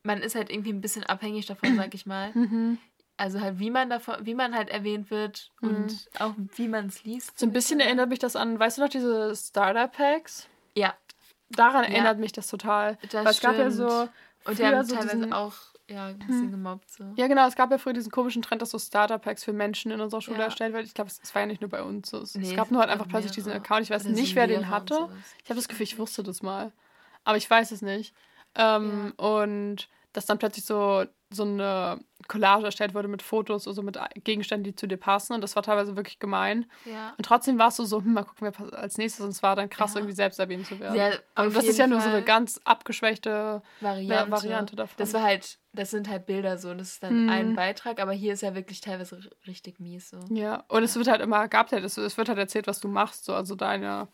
[0.02, 2.32] man ist halt irgendwie ein bisschen abhängig davon, sag ich mal.
[2.34, 2.78] Mhm.
[3.16, 5.68] Also halt, wie man davon, wie man halt erwähnt wird mhm.
[5.68, 7.38] und auch wie man es liest.
[7.38, 10.48] So ein bisschen erinnert mich das an, weißt du noch, diese Starter-Packs?
[10.74, 10.94] Ja.
[11.50, 11.90] Daran ja.
[11.90, 12.98] erinnert mich das total.
[13.10, 14.08] Das Weil es gab ja so.
[14.44, 15.54] Und die haben so teilweise diesen, auch
[15.88, 16.50] ja, ein bisschen hm.
[16.50, 16.90] gemobbt.
[16.90, 17.04] So.
[17.16, 17.46] Ja, genau.
[17.46, 20.38] Es gab ja früher diesen komischen Trend, dass so Starter-Packs für Menschen in unserer Schule
[20.38, 20.44] ja.
[20.44, 20.86] erstellt werden.
[20.86, 22.22] Ich glaube, es, war ja nicht nur bei uns so.
[22.22, 23.82] Es, nee, es gab nur halt einfach plötzlich diesen Account.
[23.82, 25.08] Ich weiß nicht, wer den hatte.
[25.44, 26.72] Ich habe das Gefühl, ich wusste das mal.
[27.24, 28.14] Aber ich weiß es nicht.
[28.54, 29.24] Ähm, ja.
[29.24, 34.64] Und dass dann plötzlich so, so eine Collage erstellt wurde mit Fotos, also mit Gegenständen,
[34.64, 35.34] die zu dir passen.
[35.34, 36.66] Und das war teilweise wirklich gemein.
[36.84, 37.14] Ja.
[37.16, 39.24] Und trotzdem war es so, so, hm, mal gucken, wer als nächstes.
[39.24, 40.00] Und es war dann krass, ja.
[40.00, 40.96] irgendwie selbst erwähnt zu werden.
[40.96, 44.30] Ja, und das ist ja nur so eine ganz abgeschwächte Variante.
[44.30, 44.94] Variante davon.
[44.98, 46.74] Das war halt, das sind halt Bilder so.
[46.74, 47.30] Das ist dann mhm.
[47.30, 50.18] ein Beitrag, aber hier ist ja wirklich teilweise richtig mies so.
[50.30, 52.88] Ja, und es wird halt immer, gab halt, es, es wird halt erzählt, was du
[52.88, 53.24] machst.
[53.24, 53.34] So.
[53.34, 54.08] Also deine,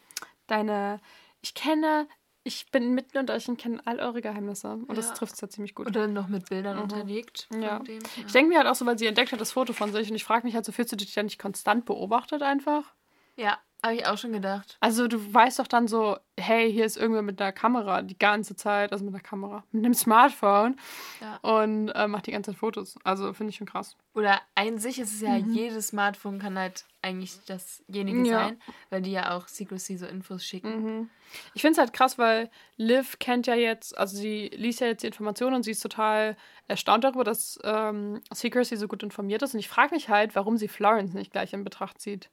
[0.47, 1.01] deine,
[1.41, 2.09] ich kenne
[2.49, 4.73] ich bin mitten unter euch und kenne all eure Geheimnisse.
[4.73, 4.95] Und ja.
[4.95, 5.87] das trifft es ja ziemlich gut.
[5.87, 6.83] Oder noch mit Bildern mhm.
[6.85, 7.47] unterlegt.
[7.53, 7.79] Ja.
[7.81, 8.25] Dem, ja.
[8.27, 10.17] Ich denke mir halt auch so, weil sie entdeckt hat das Foto von sich und
[10.17, 12.95] ich frage mich halt so, fühlst du dich da nicht konstant beobachtet einfach?
[13.37, 14.77] Ja, habe ich auch schon gedacht.
[14.81, 18.57] Also du weißt doch dann so, hey, hier ist irgendwer mit einer Kamera die ganze
[18.57, 20.77] Zeit, also mit einer Kamera, mit einem Smartphone
[21.21, 21.37] ja.
[21.43, 22.99] und äh, macht die ganze Zeit Fotos.
[23.05, 23.97] Also finde ich schon krass.
[24.15, 25.53] Oder an sich ist es ja, mhm.
[25.53, 28.49] jedes Smartphone kann halt eigentlich dasjenige ja.
[28.49, 28.61] sein,
[28.91, 30.83] weil die ja auch Secrecy so Infos schicken.
[30.83, 31.11] Mhm.
[31.55, 35.03] Ich finde es halt krass, weil Liv kennt ja jetzt, also sie liest ja jetzt
[35.03, 36.37] die Informationen und sie ist total
[36.67, 39.55] erstaunt darüber, dass ähm, Secrecy so gut informiert ist.
[39.55, 42.31] Und ich frage mich halt, warum sie Florence nicht gleich in Betracht zieht.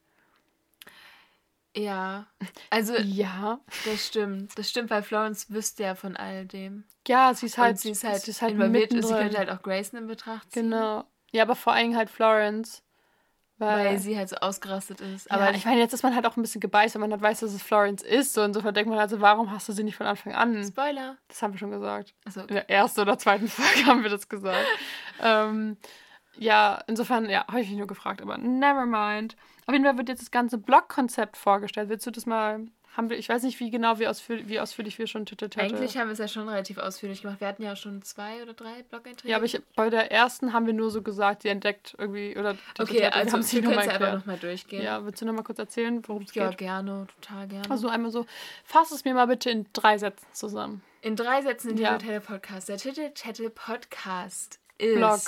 [1.75, 2.27] Ja,
[2.69, 4.57] also ja, das stimmt.
[4.57, 6.85] Das stimmt, weil Florence wüsste ja von all dem.
[7.07, 8.91] Ja, sie ist halt, und sie ist halt, sie ist halt involviert.
[8.91, 10.71] Sie könnte halt auch Grayson in Betracht ziehen.
[10.71, 11.03] Genau.
[11.31, 12.81] Ja, aber vor allem halt Florence.
[13.57, 15.31] Weil, weil sie halt so ausgerastet ist.
[15.31, 17.21] Aber ja, ich meine, jetzt ist man halt auch ein bisschen gebeißt, wenn man halt
[17.21, 18.33] weiß, dass es Florence ist.
[18.33, 20.61] So insofern denkt man halt so, warum hast du sie nicht von Anfang an?
[20.65, 21.17] Spoiler.
[21.29, 22.13] Das haben wir schon gesagt.
[22.25, 22.49] Also, okay.
[22.49, 24.67] In der ersten oder zweiten Folge haben wir das gesagt.
[25.21, 25.77] ähm,
[26.37, 29.37] ja, insofern, ja, habe ich mich nur gefragt, aber never mind.
[29.65, 31.89] Auf jeden Fall wird jetzt das ganze Blog-Konzept vorgestellt.
[31.89, 34.97] Willst du das mal haben wir, ich weiß nicht, wie genau, wie, ausführ, wie ausführlich
[34.97, 37.41] wir schon Titel Eigentlich haben wir es ja schon relativ ausführlich gemacht.
[37.41, 39.29] Wir hatten ja schon zwei oder drei Blog-Einträge.
[39.29, 42.55] Ja, aber ich, bei der ersten haben wir nur so gesagt, die entdeckt irgendwie, oder
[42.79, 44.81] Okay, also wir, wir können es einfach nochmal durchgehen.
[44.81, 46.61] Ja, willst du nochmal kurz erzählen, worum es ja, geht?
[46.61, 47.69] Ja, gerne, total gerne.
[47.69, 48.25] Also einmal so,
[48.63, 50.81] fass es mir mal bitte in drei Sätzen zusammen.
[51.01, 51.97] In drei Sätzen in ja.
[51.97, 52.69] Titel Podcast.
[52.69, 54.95] Der Titel Titel Podcast ist...
[54.95, 55.19] Blog.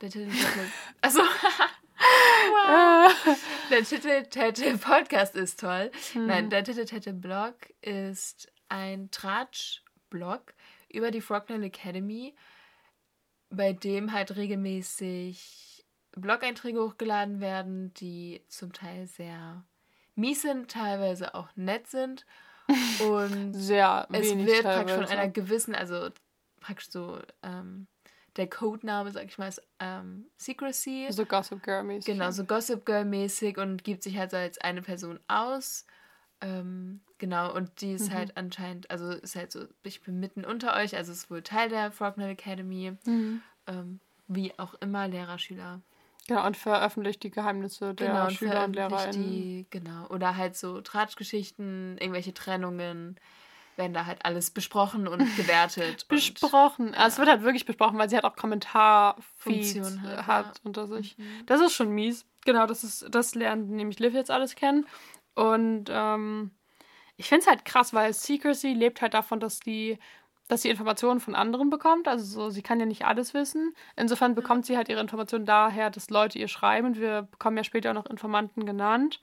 [0.00, 0.66] Der Titel Titel...
[1.00, 1.20] Achso,
[1.98, 3.38] wow.
[3.70, 5.90] der Titel Tette Podcast ist toll.
[6.14, 6.26] Mhm.
[6.26, 10.54] Nein, der Titel Tette Blog ist ein Tratsch-Blog
[10.88, 12.34] über die Frognell Academy,
[13.50, 19.64] bei dem halt regelmäßig Blog-Einträge hochgeladen werden, die zum Teil sehr
[20.14, 22.24] mies sind, teilweise auch nett sind.
[23.10, 26.08] Und sehr es wird praktisch von einer gewissen, also
[26.60, 27.86] praktisch so ähm,
[28.36, 31.06] der Codename, sag ich mal, ist ähm, Secrecy.
[31.10, 32.12] So Gossip Girl mäßig.
[32.12, 35.86] Genau, so Gossip Girl mäßig und gibt sich halt so als eine Person aus.
[36.40, 38.14] Ähm, genau, und die ist mhm.
[38.14, 41.68] halt anscheinend, also ist halt so, ich bin mitten unter euch, also ist wohl Teil
[41.68, 42.96] der Frognell Academy.
[43.04, 43.42] Mhm.
[43.66, 45.80] Ähm, wie auch immer, Lehrer, Schüler.
[46.26, 49.12] Genau, und veröffentlicht die Geheimnisse der genau, Schüler und Lehrer.
[49.70, 53.20] genau, oder halt so Tratschgeschichten, irgendwelche Trennungen
[53.76, 56.06] werden da halt alles besprochen und gewertet.
[56.08, 56.88] besprochen.
[56.88, 57.00] Und, ja.
[57.00, 60.52] Also es wird halt wirklich besprochen, weil sie halt auch Kommentarfeeds hat, hat ja.
[60.64, 61.16] unter sich.
[61.18, 61.46] Mhm.
[61.46, 62.24] Das ist schon mies.
[62.44, 64.86] Genau, das ist, das lernt nämlich Liv jetzt alles kennen.
[65.34, 66.50] Und ähm,
[67.16, 69.98] ich finde es halt krass, weil Secrecy lebt halt davon, dass die
[70.48, 72.06] dass sie Informationen von anderen bekommt.
[72.06, 73.74] Also so, sie kann ja nicht alles wissen.
[73.96, 76.88] Insofern bekommt sie halt ihre Informationen daher, dass Leute ihr schreiben.
[76.88, 79.20] Und wir bekommen ja später auch noch Informanten genannt.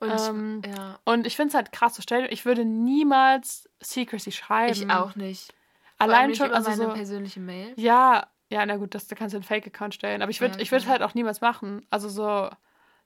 [0.00, 0.98] Und, ähm, ja.
[1.04, 2.26] und ich finde es halt krass zu stellen.
[2.30, 4.72] Ich würde niemals Secrecy schreiben.
[4.72, 5.52] Ich auch nicht.
[5.98, 7.72] Allein schon also meine so, persönliche Mail.
[7.76, 10.22] Ja, ja, na gut, das, da kannst du einen Fake-Account stellen.
[10.22, 11.84] Aber ich würde ja, ich halt auch niemals machen.
[11.90, 12.48] Also so,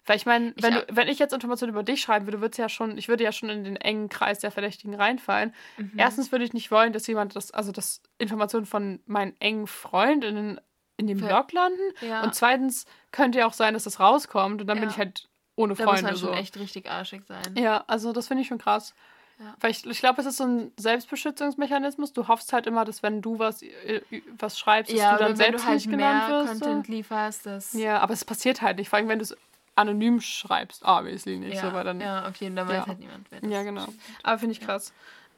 [0.07, 2.57] Weil ich meine, wenn, Ich du- wenn ich jetzt Informationen über dich schreiben würde, würde
[2.59, 5.55] ja schon, ich würde ja schon in den engen Kreis der Verdächtigen reinfallen.
[5.79, 5.93] Mhm.
[5.97, 10.61] Erstens würde ich nicht wollen, dass jemand das, also dass Informationen von meinen engen Freundinnen
[10.97, 11.81] in dem Ver- Blog landen.
[12.03, 12.23] Ja.
[12.23, 14.95] Und zweitens könnte ja auch sein, dass das rauskommt und dann bin Ja.
[14.95, 15.29] ich halt
[15.61, 16.35] ohne da muss Freunde man schon so.
[16.35, 17.55] echt richtig arschig sein.
[17.57, 18.95] Ja, also das finde ich schon krass.
[19.39, 19.55] Ja.
[19.61, 22.13] Weil ich, ich glaube, es ist so ein Selbstbeschützungsmechanismus.
[22.13, 24.03] Du hoffst halt immer, dass wenn du was, äh,
[24.39, 26.61] was schreibst, dass Ja, du dann selbst du halt nicht genannt mehr wirst.
[26.61, 27.73] Content lieferst, das...
[27.73, 28.91] Ja, aber es passiert halt nicht.
[28.91, 29.37] Vor allem, wenn du es
[29.77, 31.55] anonym schreibst, obviously nicht.
[31.55, 33.87] ja, so, weil dann, ja okay, dann weiß halt niemand, wer das Ja, genau.
[34.23, 34.93] Aber finde ich krass.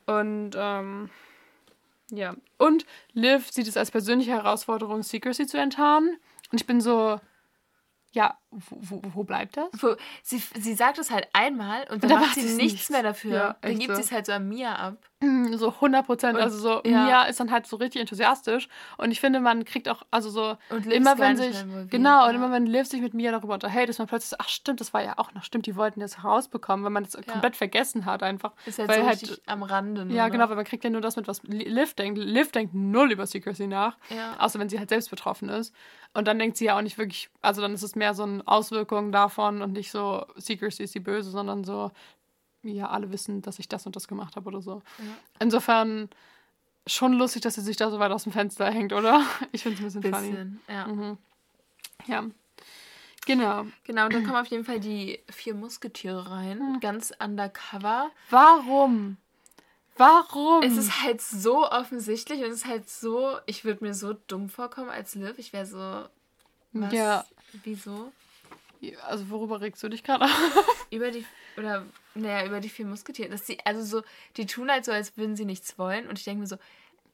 [0.07, 1.11] Und ähm,
[2.11, 2.35] ja.
[2.59, 6.17] Und Liv sieht es als persönliche Herausforderung, Secrecy zu enttarnen.
[6.51, 7.21] Und ich bin so,
[8.13, 9.67] ja, wo, wo, wo bleibt das?
[10.23, 12.91] Sie, sie sagt es halt einmal und dann da macht macht sie nichts nicht.
[12.91, 13.33] mehr dafür.
[13.35, 13.95] Ja, dann gibt so.
[13.97, 14.97] sie es halt so an Mia ab.
[15.21, 16.37] Mm, So 100 Prozent.
[16.37, 17.05] Und- Also so, ja.
[17.07, 18.69] Mia ist dann halt so richtig enthusiastisch.
[18.99, 21.57] Und ich finde, man kriegt auch, also so, Und immer wenn sich,
[21.89, 22.37] genau, und ja.
[22.37, 24.93] immer wenn Liv sich mit Mia darüber unterhält, ist man plötzlich so, ach stimmt, das
[24.93, 28.23] war ja auch noch, stimmt, die wollten das herausbekommen, wenn man das komplett vergessen hat
[28.23, 28.53] einfach.
[28.67, 30.05] Ist halt weil so halt- am Rande.
[30.05, 32.19] nur Ja, genau, weil man kriegt ja nur das mit, was Li- Liv denkt.
[32.19, 33.97] Liv denkt null über Secrecy nach,
[34.39, 35.75] außer wenn sie halt selbst betroffen ist.
[36.15, 38.47] Und dann denkt sie ja auch nicht wirklich, also dann ist es mehr so eine
[38.47, 41.91] Auswirkung davon und nicht so, Secrecy ist die Böse, sondern so,
[42.63, 44.83] ja, alle wissen, dass ich das und das gemacht habe oder so.
[44.99, 45.05] Ja.
[45.41, 46.11] Insofern
[46.87, 49.25] schon lustig, dass sie sich da so weit aus dem Fenster hängt, oder?
[49.53, 50.31] Ich finde es ein bisschen, funny.
[50.31, 50.87] Bisschen, ja.
[50.87, 51.19] Mhm.
[52.07, 52.25] Ja.
[53.25, 53.67] Genau.
[53.85, 56.81] Genau, und dann kommen auf jeden Fall die vier Musketiere rein, Hm.
[56.81, 58.11] ganz undercover.
[58.31, 59.17] Warum?
[59.97, 60.63] Warum?
[60.63, 64.49] Es ist halt so offensichtlich und es ist halt so, ich würde mir so dumm
[64.49, 65.35] vorkommen als Liv.
[65.39, 66.09] Ich wäre so,
[66.73, 67.25] was, Ja.
[67.65, 68.13] wieso?
[69.07, 70.87] also worüber regst du dich gerade auf?
[70.91, 71.25] Über die,
[71.57, 71.85] oder,
[72.15, 73.29] naja, über die vier Musketiere.
[73.29, 74.03] Dass sie, also so,
[74.37, 76.09] die tun halt so, als würden sie nichts wollen.
[76.09, 76.57] Und ich denke mir so,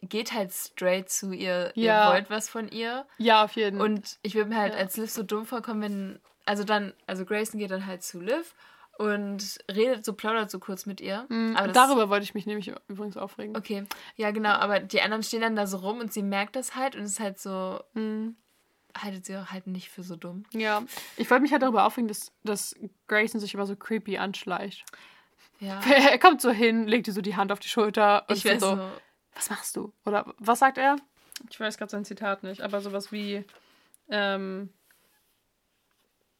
[0.00, 2.06] geht halt straight zu ihr, Ja.
[2.08, 3.04] ihr wollt was von ihr.
[3.18, 3.90] Ja, auf jeden Fall.
[3.90, 4.78] Und ich würde mir halt Ja.
[4.78, 8.54] als Liv so dumm vorkommen, wenn, also dann, also Grayson geht dann halt zu Liv
[8.98, 11.26] und redet so, plaudert so kurz mit ihr.
[11.54, 13.56] Aber das- Darüber wollte ich mich nämlich übrigens aufregen.
[13.56, 13.84] Okay,
[14.16, 16.96] ja genau, aber die anderen stehen dann da so rum und sie merkt das halt
[16.96, 18.36] und es ist halt so, Mhm.
[18.96, 20.42] haltet sie auch halt nicht für so dumm.
[20.52, 20.82] Ja,
[21.16, 22.74] ich wollte mich halt darüber aufregen, dass, dass
[23.06, 24.84] Grayson sich immer so creepy anschleicht.
[25.60, 25.80] Ja.
[26.14, 28.58] Er kommt so hin, legt ihr so die Hand auf die Schulter und Ich so,
[28.76, 28.90] so,
[29.34, 29.92] was machst du?
[30.04, 30.96] Oder was sagt er?
[31.50, 33.44] Ich weiß gerade sein Zitat nicht, aber sowas wie,
[34.08, 34.70] ähm,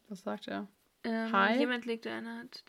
[0.08, 0.66] was sagt er?
[1.04, 1.58] Ähm, Hi.
[1.58, 2.64] jemand legte eine Hand.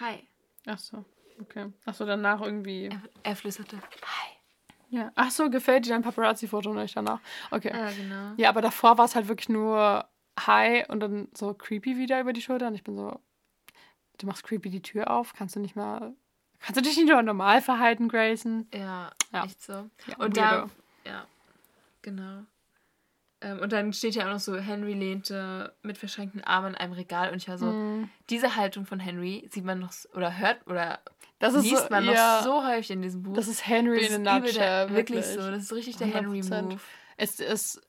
[0.00, 0.28] Hi.
[0.66, 1.04] Ach so,
[1.40, 1.72] okay.
[1.84, 2.86] Ach so, danach irgendwie.
[2.86, 3.78] Er, er flüsterte.
[3.78, 4.36] Hi.
[4.88, 5.12] Ja.
[5.14, 7.20] Ach so, gefällt dir dein Paparazzi-Foto nicht danach?
[7.50, 7.72] Okay.
[7.74, 8.34] Ja, genau.
[8.36, 10.08] Ja, aber davor war es halt wirklich nur
[10.38, 13.20] Hi und dann so creepy wieder über die Schulter und ich bin so,
[14.18, 16.14] du machst creepy die Tür auf, kannst du nicht mal,
[16.60, 18.68] kannst du dich nicht nur normal verhalten, Grayson?
[18.72, 19.44] Ja, Ja.
[19.44, 19.90] echt so.
[20.06, 20.68] Ja, und da,
[21.04, 21.26] ja,
[22.02, 22.44] genau.
[23.40, 26.92] Ähm, und dann steht ja auch noch so, Henry lehnte mit verschränkten Armen an einem
[26.94, 28.08] Regal und ich war so, Mhm.
[28.30, 31.00] diese Haltung von Henry sieht man noch, oder hört, oder
[31.38, 33.34] Das ist liest so, man ja, noch so häufig in diesem Buch.
[33.34, 35.44] das ist Henry Das in ist a nutshell, wirklich wirklich.
[35.44, 35.50] so.
[35.50, 36.12] Das ist richtig der 100%.
[36.14, 36.78] Henry-Move.
[37.18, 37.80] Es, es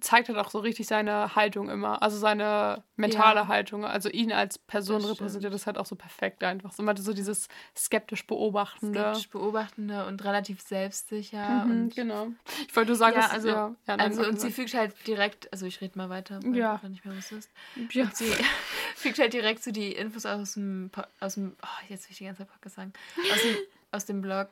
[0.00, 3.48] zeigt halt auch so richtig seine Haltung immer, also seine mentale Ja.
[3.48, 6.72] Haltung, also ihn als Person Das repräsentiert das halt auch so perfekt einfach.
[6.72, 9.00] So, so dieses skeptisch beobachtende.
[9.00, 11.64] Skeptisch beobachtende und relativ selbstsicher.
[11.64, 12.28] Mhm, und, genau.
[12.68, 13.54] Ich wollte nur sagen, Ja, also- ja,
[13.86, 16.78] ja, nein, also, und sie fügt halt direkt, also ich rede mal weiter, weil Ja.
[16.82, 17.50] du nicht mehr wusstest.
[17.92, 18.04] ja.
[18.04, 18.24] Und sie
[18.96, 22.24] fügt halt direkt so die Infos aus dem, aus dem oh, jetzt will ich die
[22.24, 22.92] ganze Zeit Podcast sagen,
[23.32, 23.56] aus dem,
[23.92, 24.48] aus dem Blog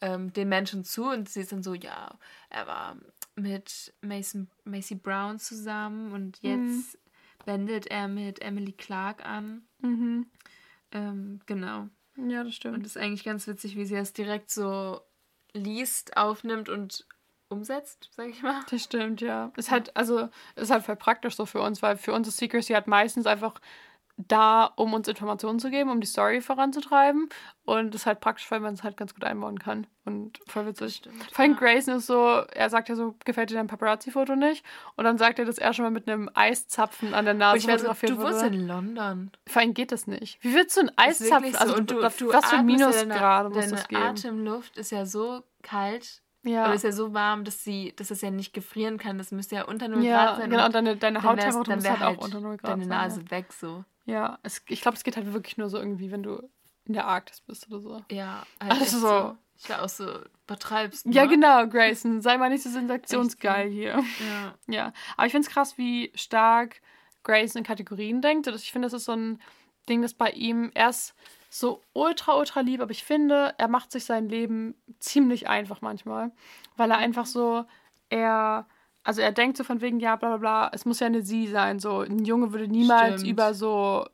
[0.00, 2.14] ähm, den Menschen zu und sie ist dann so, ja,
[2.48, 2.96] er war
[3.40, 6.98] mit Mason, Macy Brown zusammen und jetzt
[7.44, 9.62] wendet er mit Emily Clark an.
[9.80, 10.26] Mhm.
[10.92, 11.88] Ähm, genau.
[12.16, 12.76] ja, das stimmt.
[12.76, 15.00] Und es ist eigentlich ganz witzig, wie sie das direkt so
[15.52, 17.06] liest, aufnimmt und
[17.48, 18.62] umsetzt, sag ich mal.
[18.70, 19.52] Das stimmt, ja.
[19.56, 22.72] Ist halt, also, ist halt voll praktisch so für uns, weil für uns ist Secrecy
[22.72, 23.60] halt meistens einfach
[24.28, 27.28] da, um uns Informationen zu geben, um die Story voranzutreiben.
[27.64, 29.86] Und ist halt praktisch, weil man es halt ganz gut einbauen kann.
[30.04, 30.96] Und voll witzig.
[30.96, 31.58] stimmt, Vor allem ja.
[31.58, 34.64] Grayson ist so, er sagt ja so, gefällt dir dein Paparazzi-Foto nicht?
[34.96, 37.64] Und dann sagt er, dass er schon mal mit einem Eiszapfen an der Nase ich
[37.64, 38.54] so, fotografiert du wohnst wurde.
[38.54, 39.30] in London.
[39.46, 40.42] Vor allem geht das nicht.
[40.42, 41.52] Wie willst du einen wirklich Eiszapfen?
[41.52, 41.58] so.
[41.58, 44.02] Also, und du, was du was für ja Minusgrade deine, muss deine das geben?
[44.02, 46.64] Atemluft ist ja so kalt ja.
[46.64, 49.18] oder ist ja so warm, dass sie, dass es ja nicht gefrieren kann.
[49.18, 50.50] Das müsste ja unter 0 ja, Grad sein.
[50.50, 50.66] genau.
[50.66, 52.92] und deine, deine Hauttemperatur dann muss halt auch unter 0 Grad deine sein.
[52.92, 53.02] ja.
[53.02, 53.84] Nase weg so.
[54.10, 56.48] Ja, es, ich glaube, es geht halt wirklich nur so irgendwie, wenn du
[56.84, 58.04] in der Arktis bist oder so.
[58.10, 59.36] Ja, halt Also so.
[59.56, 60.08] Ich war auch so,
[60.44, 61.28] übertreibst Ja, ne?
[61.28, 62.22] genau, Grayson.
[62.22, 64.02] Sei mal nicht so sensationsgeil hier.
[64.28, 64.54] Ja.
[64.66, 66.80] Ja, aber ich finde es krass, wie stark
[67.22, 68.46] Grayson in Kategorien denkt.
[68.46, 69.40] Ich finde, das ist so ein
[69.88, 71.14] Ding, das bei ihm erst
[71.50, 76.30] so ultra, ultra lieb, aber ich finde, er macht sich sein Leben ziemlich einfach manchmal,
[76.76, 77.64] weil er einfach so,
[78.08, 78.66] er
[79.02, 81.46] also er denkt so von wegen, ja, bla bla bla, es muss ja eine sie
[81.46, 81.78] sein.
[81.78, 83.30] So, ein Junge würde niemals Stimmt.
[83.30, 84.06] über so,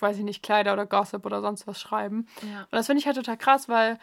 [0.00, 2.26] weiß ich nicht, Kleider oder Gossip oder sonst was schreiben.
[2.42, 2.62] Ja.
[2.62, 3.98] Und das finde ich halt total krass, weil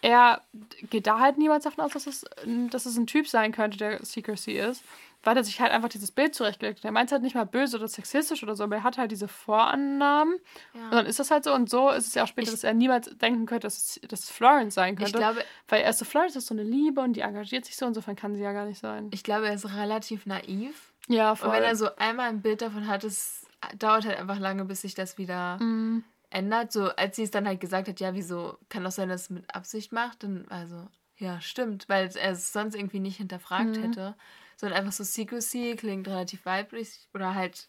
[0.00, 0.42] er
[0.90, 2.24] geht da halt niemals davon aus, dass es,
[2.70, 4.84] dass es ein Typ sein könnte, der Secrecy ist.
[5.24, 6.84] Weil er sich halt einfach dieses Bild zurechtgelegt hat.
[6.84, 9.10] Er meint es halt nicht mal böse oder sexistisch oder so, aber er hat halt
[9.12, 10.36] diese Vorannahmen.
[10.74, 10.84] Ja.
[10.86, 11.54] Und dann ist das halt so.
[11.54, 14.00] Und so ist es ja auch später, Ich- dass er niemals denken könnte, dass es,
[14.08, 15.12] dass es Florence sein könnte.
[15.12, 17.86] Glaube, weil er ist so, Florence ist so eine Liebe und die engagiert sich so.
[17.86, 19.08] Insofern kann sie ja gar nicht sein.
[19.12, 20.92] ich glaube, er ist relativ naiv.
[21.08, 21.48] Ja, voll.
[21.48, 23.46] Und wenn er so einmal ein Bild davon hat, es
[23.78, 26.04] dauert halt einfach lange, bis sich das wieder Mhm.
[26.30, 26.72] ändert.
[26.72, 29.30] So, als sie es dann halt gesagt hat, ja, wieso kann doch sein, dass es
[29.30, 33.82] mit Absicht macht, dann, also, ja, stimmt, weil er es sonst irgendwie nicht hinterfragt Mhm.
[33.82, 34.14] hätte.
[34.56, 37.68] Sondern einfach so Secrecy klingt relativ weiblich oder halt,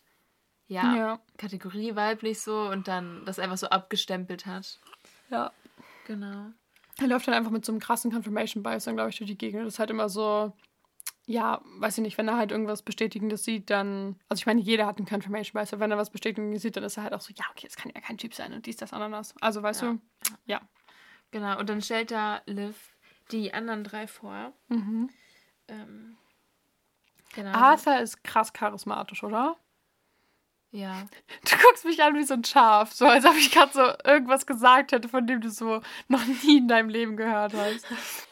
[0.68, 1.20] ja, Ja.
[1.38, 4.80] Kategorie weiblich so und dann das einfach so abgestempelt hat.
[5.30, 5.52] ja.
[6.06, 6.48] Genau.
[7.00, 9.38] Er läuft dann einfach mit so einem krassen Confirmation Bias dann, glaube ich, durch die
[9.38, 9.66] Gegend.
[9.66, 10.52] Das ist halt immer so,
[11.26, 14.86] ja, weiß ich nicht, wenn er halt irgendwas Bestätigendes sieht, dann, also ich meine, jeder
[14.86, 17.22] hat einen Confirmation Bias, aber wenn er was Bestätigendes sieht, dann ist er halt auch
[17.22, 19.34] so, ja, okay, das kann ja kein Typ sein und dies, das, Ananas.
[19.42, 19.94] Also, weißt Ja.
[19.94, 20.00] du,
[20.46, 20.62] ja.
[21.32, 22.76] Genau, und dann stellt da Liv
[23.32, 24.54] die anderen drei vor.
[24.68, 25.10] Mhm.
[25.70, 26.18] Ähm,
[27.34, 27.52] genau.
[27.52, 29.56] Arthur ist krass charismatisch, oder?
[30.72, 31.08] Ja.
[31.50, 34.46] Du guckst mich an wie so ein Schaf, so als ob ich gerade so irgendwas
[34.46, 37.86] gesagt hätte, von dem du so noch nie in deinem Leben gehört hast.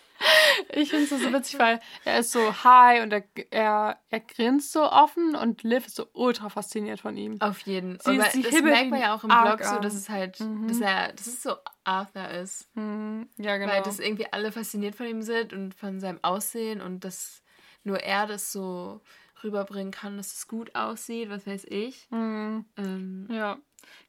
[0.70, 4.72] Ich finde es so witzig, weil er ist so high und er, er, er grinst
[4.72, 7.41] so offen und Liv ist so ultra fasziniert von ihm.
[7.41, 10.68] Auf jeden sie das merkt man ja auch im Blog so, dass es halt, Mhm.
[10.68, 12.70] dass er, dass es so Arthur ist.
[12.76, 13.30] Mhm.
[13.38, 13.74] Ja, genau.
[13.74, 17.41] Weil das irgendwie alle fasziniert von ihm sind und von seinem Aussehen und dass
[17.84, 19.01] nur er das so
[19.43, 22.07] rüberbringen kann, dass es gut aussieht, was weiß ich.
[22.11, 22.65] Mhm.
[22.77, 23.57] Ähm, Ja,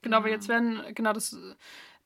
[0.02, 0.36] genau, aber Genau.
[0.36, 1.36] jetzt werden, genau, das,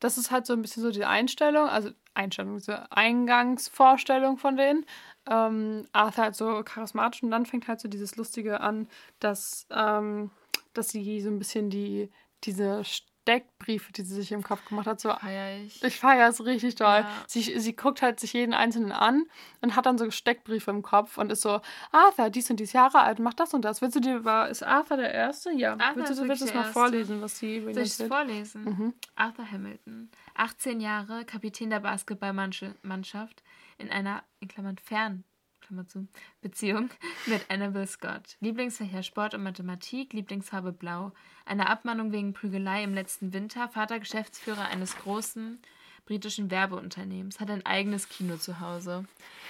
[0.01, 4.87] das ist halt so ein bisschen so die Einstellung, also Einstellung, diese Eingangsvorstellung von denen.
[5.29, 8.89] Ähm, Arthur halt so charismatisch und dann fängt halt so dieses Lustige an,
[9.19, 10.31] dass, ähm,
[10.73, 12.11] dass sie so ein bisschen die,
[12.45, 12.85] diese
[13.27, 15.83] Steckbriefe, die sie sich im Kopf gemacht hat, so feier ich.
[15.83, 17.01] ich feiere es richtig doll.
[17.01, 17.11] Ja.
[17.27, 19.25] Sie, sie guckt halt sich jeden einzelnen an
[19.63, 21.61] und hat dann so Steckbriefe im Kopf und ist so,
[21.91, 23.83] Arthur, dies und dies Jahre alt, macht das und das.
[23.83, 25.51] Willst du dir, war, ist Arthur der Erste?
[25.51, 25.73] Ja.
[25.73, 26.73] Arthur willst du willst du es mal Erste.
[26.73, 28.13] vorlesen, was sie über ihn Soll ich es erzählt?
[28.13, 28.63] vorlesen?
[28.65, 28.95] Mhm.
[29.17, 33.43] Arthur Hamilton, 18 Jahre, Kapitän der Basketballmannschaft
[33.79, 35.25] in einer, in Klammern fern,
[35.67, 36.07] Klammer zu,
[36.41, 36.91] Beziehung
[37.27, 38.37] mit Annabelle Scott.
[38.41, 41.13] Lieblingsfächer Sport und Mathematik, Lieblingsfarbe Blau.
[41.45, 45.61] Eine Abmahnung wegen Prügelei im letzten Winter, Vater Geschäftsführer eines großen
[46.05, 49.07] britischen Werbeunternehmens, hat ein eigenes Kino zu Hause.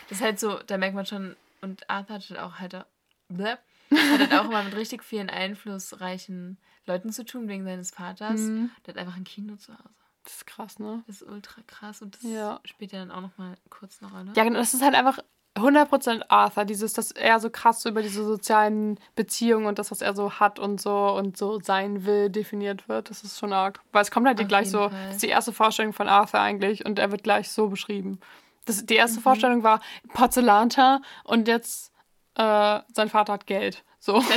[0.09, 2.87] Das ist halt so, da merkt man schon, und Arthur hat auch halt,
[3.29, 3.57] bleh,
[3.91, 6.57] hat halt auch immer mit richtig vielen einflussreichen
[6.87, 8.41] Leuten zu tun, wegen seines Vaters.
[8.41, 8.71] Mhm.
[8.87, 9.91] Der hat einfach ein Kino zu Hause.
[10.25, 11.05] Das ist krass, ne?
[11.07, 12.61] Das ist ultra krass und das Ja.
[12.65, 14.33] spielt ja dann auch nochmal kurz eine Rolle.
[14.35, 15.19] Ja, genau, das ist halt einfach
[15.57, 20.01] 100% Arthur, dieses, dass er so krass so über diese sozialen Beziehungen und das, was
[20.03, 23.11] er so hat und so und so sein will, definiert wird.
[23.11, 23.81] Das ist schon arg.
[23.93, 25.07] Weil es kommt halt Auf gleich so, Fall.
[25.07, 28.21] das ist die erste Vorstellung von Arthur eigentlich und er wird gleich so beschrieben.
[28.67, 28.99] Das, die Mhm.
[29.01, 29.81] erste Vorstellung war
[30.13, 31.93] Porzellanter und jetzt
[32.35, 33.83] äh, sein Vater hat Geld.
[33.99, 34.21] So.
[34.29, 34.37] Da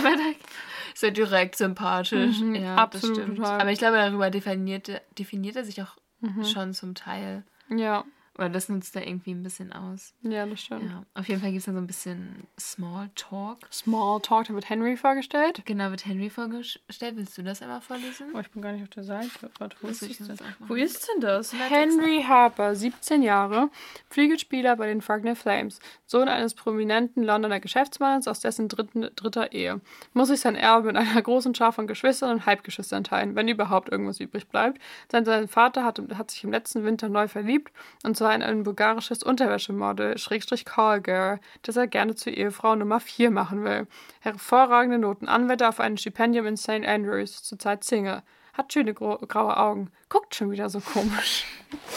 [0.96, 2.40] so direkt sympathisch.
[2.40, 3.40] Mhm, ja, absolut.
[3.40, 6.44] Aber ich glaube, darüber definiert, er- definiert er sich auch Mhm.
[6.44, 7.44] schon zum Teil.
[7.70, 8.04] Ja,
[8.40, 10.14] Oder das nutzt er irgendwie ein bisschen aus.
[10.22, 10.90] ja, das stimmt.
[10.90, 13.58] Ja, auf jeden Fall gibt es dann so ein bisschen Smalltalk.
[13.70, 15.62] Small Talk, da wird Henry vorgestellt.
[15.66, 17.18] Genau, wird Henry vorgestellt.
[17.18, 18.28] Willst du das einmal vorlesen?
[18.34, 19.52] Oh, ich bin gar nicht auf der Seite.
[19.60, 20.40] Warte, wo ist ich das.
[20.60, 21.54] Wo ist denn das?
[21.54, 23.70] Henry Harper, 17 Jahre,
[24.10, 29.82] Flügelspieler bei den Fragnell Flames, Sohn eines prominenten Londoner Geschäftsmanns aus dessen dritten, dritter Ehe.
[30.14, 33.90] Muss sich sein Erbe mit einer großen Schar von Geschwistern und Halbgeschwistern teilen, wenn überhaupt
[33.90, 34.80] irgendwas übrig bleibt.
[35.12, 37.74] Sein, sein Vater hat, hat sich im letzten Winter neu verliebt,
[38.04, 43.32] und zwar in ein bulgarisches Unterwäschemodel, Schrägstrich Callgirl, das er gerne zur Ehefrau Nummer 4
[43.32, 43.88] machen will.
[44.20, 46.86] Hervorragende Noten, Anwärter auf ein Stipendium in St.
[46.86, 48.24] Andrews, zurzeit Single.
[48.54, 49.92] Hat schöne graue Augen.
[50.10, 51.46] Guckt schon wieder so komisch.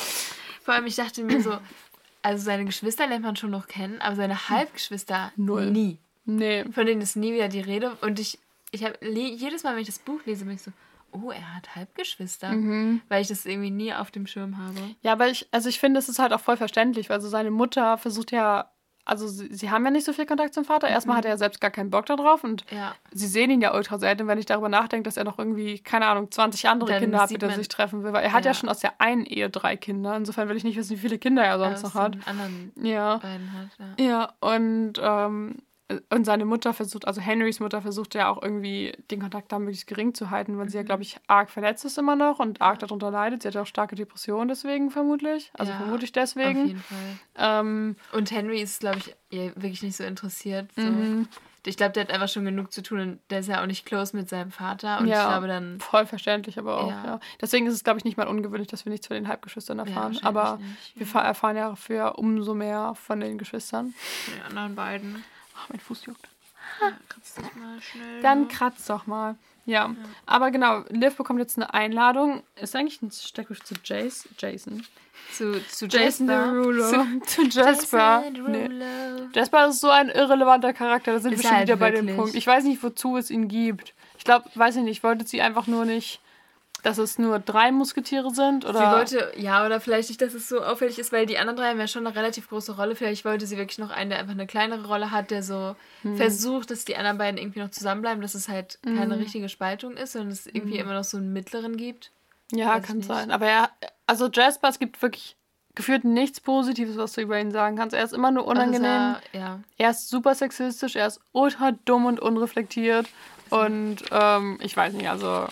[0.62, 1.58] Vor allem, ich dachte mir so,
[2.22, 5.70] also seine Geschwister lernt man schon noch kennen, aber seine Halbgeschwister Null.
[5.70, 5.98] nie.
[6.24, 6.64] Nee.
[6.72, 7.96] Von denen ist nie wieder die Rede.
[8.00, 8.38] Und ich,
[8.70, 10.70] ich habe jedes Mal, wenn ich das Buch lese, bin ich so,
[11.12, 12.50] oh, er hat Halbgeschwister.
[12.52, 13.00] Mhm.
[13.08, 14.80] Weil ich das irgendwie nie auf dem Schirm habe.
[15.02, 17.50] Ja, aber ich, also ich finde, es ist halt auch voll verständlich, weil so seine
[17.50, 18.70] Mutter versucht ja,
[19.04, 20.86] also sie, sie haben ja nicht so viel Kontakt zum Vater.
[20.88, 22.94] Erstmal hat er ja selbst gar keinen Bock darauf und Ja.
[23.10, 26.06] sie sehen ihn ja ultra selten, wenn ich darüber nachdenke, dass er noch irgendwie, keine
[26.06, 28.12] Ahnung, 20 andere Dann Kinder hat, mit denen er sich treffen will.
[28.12, 28.54] Weil er hat ja Ja.
[28.54, 30.14] schon aus der einen Ehe drei Kinder.
[30.16, 32.14] Insofern will ich nicht wissen, wie viele Kinder er sonst aus noch hat.
[32.14, 33.16] den anderen Ja.
[33.16, 33.68] beiden hat.
[33.98, 34.04] Ja.
[34.04, 35.56] Ja, und, ähm,
[36.10, 39.86] und seine Mutter versucht, also Henrys Mutter versucht ja auch irgendwie den Kontakt da möglichst
[39.86, 40.80] gering zu halten, weil sie Mhm.
[40.80, 43.42] ja, glaube ich, arg verletzt ist immer noch und arg darunter leidet.
[43.42, 45.50] Sie hat ja auch starke Depressionen deswegen vermutlich.
[45.58, 46.66] Also Ja, vermutlich Auf deswegen.
[46.66, 46.98] jeden Fall.
[47.36, 50.70] Ähm, Und Henry ist, glaube ich, wirklich nicht so interessiert.
[50.76, 50.82] So.
[50.82, 51.28] mhm.
[51.64, 53.86] ich glaube, der hat einfach schon genug zu tun und der ist ja auch nicht
[53.86, 54.98] close mit seinem Vater.
[54.98, 55.78] Und ja, ich glaube dann.
[55.78, 57.04] Voll verständlich, aber auch, ja.
[57.04, 57.20] ja.
[57.40, 60.18] Deswegen ist es, glaube ich, nicht mal ungewöhnlich, dass wir nichts von den Halbgeschwistern erfahren.
[60.22, 60.58] Aber
[60.96, 63.94] nicht, wir erfahren ja für umso mehr von den Geschwistern.
[64.24, 65.24] Von den anderen beiden.
[65.62, 66.28] Ach, mein Fuß juckt.
[66.80, 68.22] Ja, kratz dich mal schnell.
[68.22, 69.36] Dann kratz doch mal.
[69.64, 69.86] Ja.
[69.86, 69.94] ja.
[70.26, 72.42] Aber genau, Liv bekommt jetzt eine Einladung.
[72.56, 74.84] Ist eigentlich ein Steckbrief zu Jace, Jason.
[75.32, 76.88] Zu, zu Jason Derulo.
[76.88, 78.24] Zu, zu Jasper.
[78.48, 78.68] Nee.
[79.34, 81.12] Jasper ist so ein irrelevanter Charakter.
[81.12, 82.00] Da sind ist wir schon halt wieder wirklich.
[82.00, 82.34] bei dem Punkt.
[82.34, 83.94] Ich weiß nicht, wozu es ihn gibt.
[84.18, 86.20] Ich glaube, weiß ich nicht, wollte sie einfach nur nicht
[86.82, 88.64] dass es nur drei Musketiere sind?
[88.64, 88.78] Oder?
[88.78, 91.70] Sie wollte, ja, oder vielleicht nicht, dass es so auffällig ist, weil die anderen drei
[91.70, 92.96] haben ja schon eine relativ große Rolle.
[92.96, 96.16] Vielleicht wollte sie wirklich noch einen, der einfach eine kleinere Rolle hat, der so hm.
[96.16, 98.98] versucht, dass die anderen beiden irgendwie noch zusammenbleiben, dass es halt hm.
[98.98, 100.86] keine richtige Spaltung ist, sondern es irgendwie hm.
[100.86, 102.10] immer noch so einen mittleren gibt.
[102.50, 103.30] Ja, Weiß kann sein.
[103.30, 103.70] Aber er,
[104.06, 105.36] also Jasper, es gibt wirklich
[105.74, 107.94] gefühlt nichts Positives, was du über ihn sagen kannst.
[107.94, 108.84] Er ist immer nur unangenehm.
[108.84, 109.60] Er, ja.
[109.78, 113.08] er ist super sexistisch, er ist ultra dumm und unreflektiert.
[113.50, 115.46] Und ähm, ich weiß nicht, also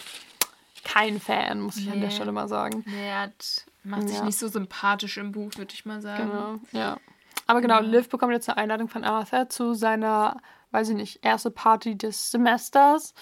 [0.84, 1.92] kein Fan, muss ich nee.
[1.92, 2.84] an der Stelle mal sagen.
[2.86, 6.30] Nee, er hat, macht sich nicht so sympathisch im Buch, würde ich mal sagen.
[6.30, 6.98] Genau, ja.
[7.46, 7.80] Aber genau, ja.
[7.80, 12.30] Liv bekommt jetzt eine Einladung von Arthur zu seiner, weiß ich nicht, erste Party des
[12.30, 13.14] Semesters.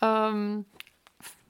[0.00, 0.28] Ja.
[0.30, 0.66] Ähm,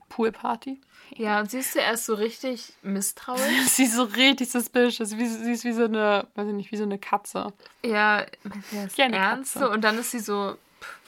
[0.09, 0.81] Poolparty.
[1.17, 3.41] Ja, und sie ist zuerst so richtig misstrauisch.
[3.67, 5.17] sie ist so richtig suspicious.
[5.17, 7.53] Wie, sie ist wie so eine, weiß ich nicht, wie so eine Katze.
[7.85, 8.21] Ja,
[8.71, 9.55] ja, ernst.
[9.55, 9.71] Katze.
[9.71, 10.57] Und dann ist sie so,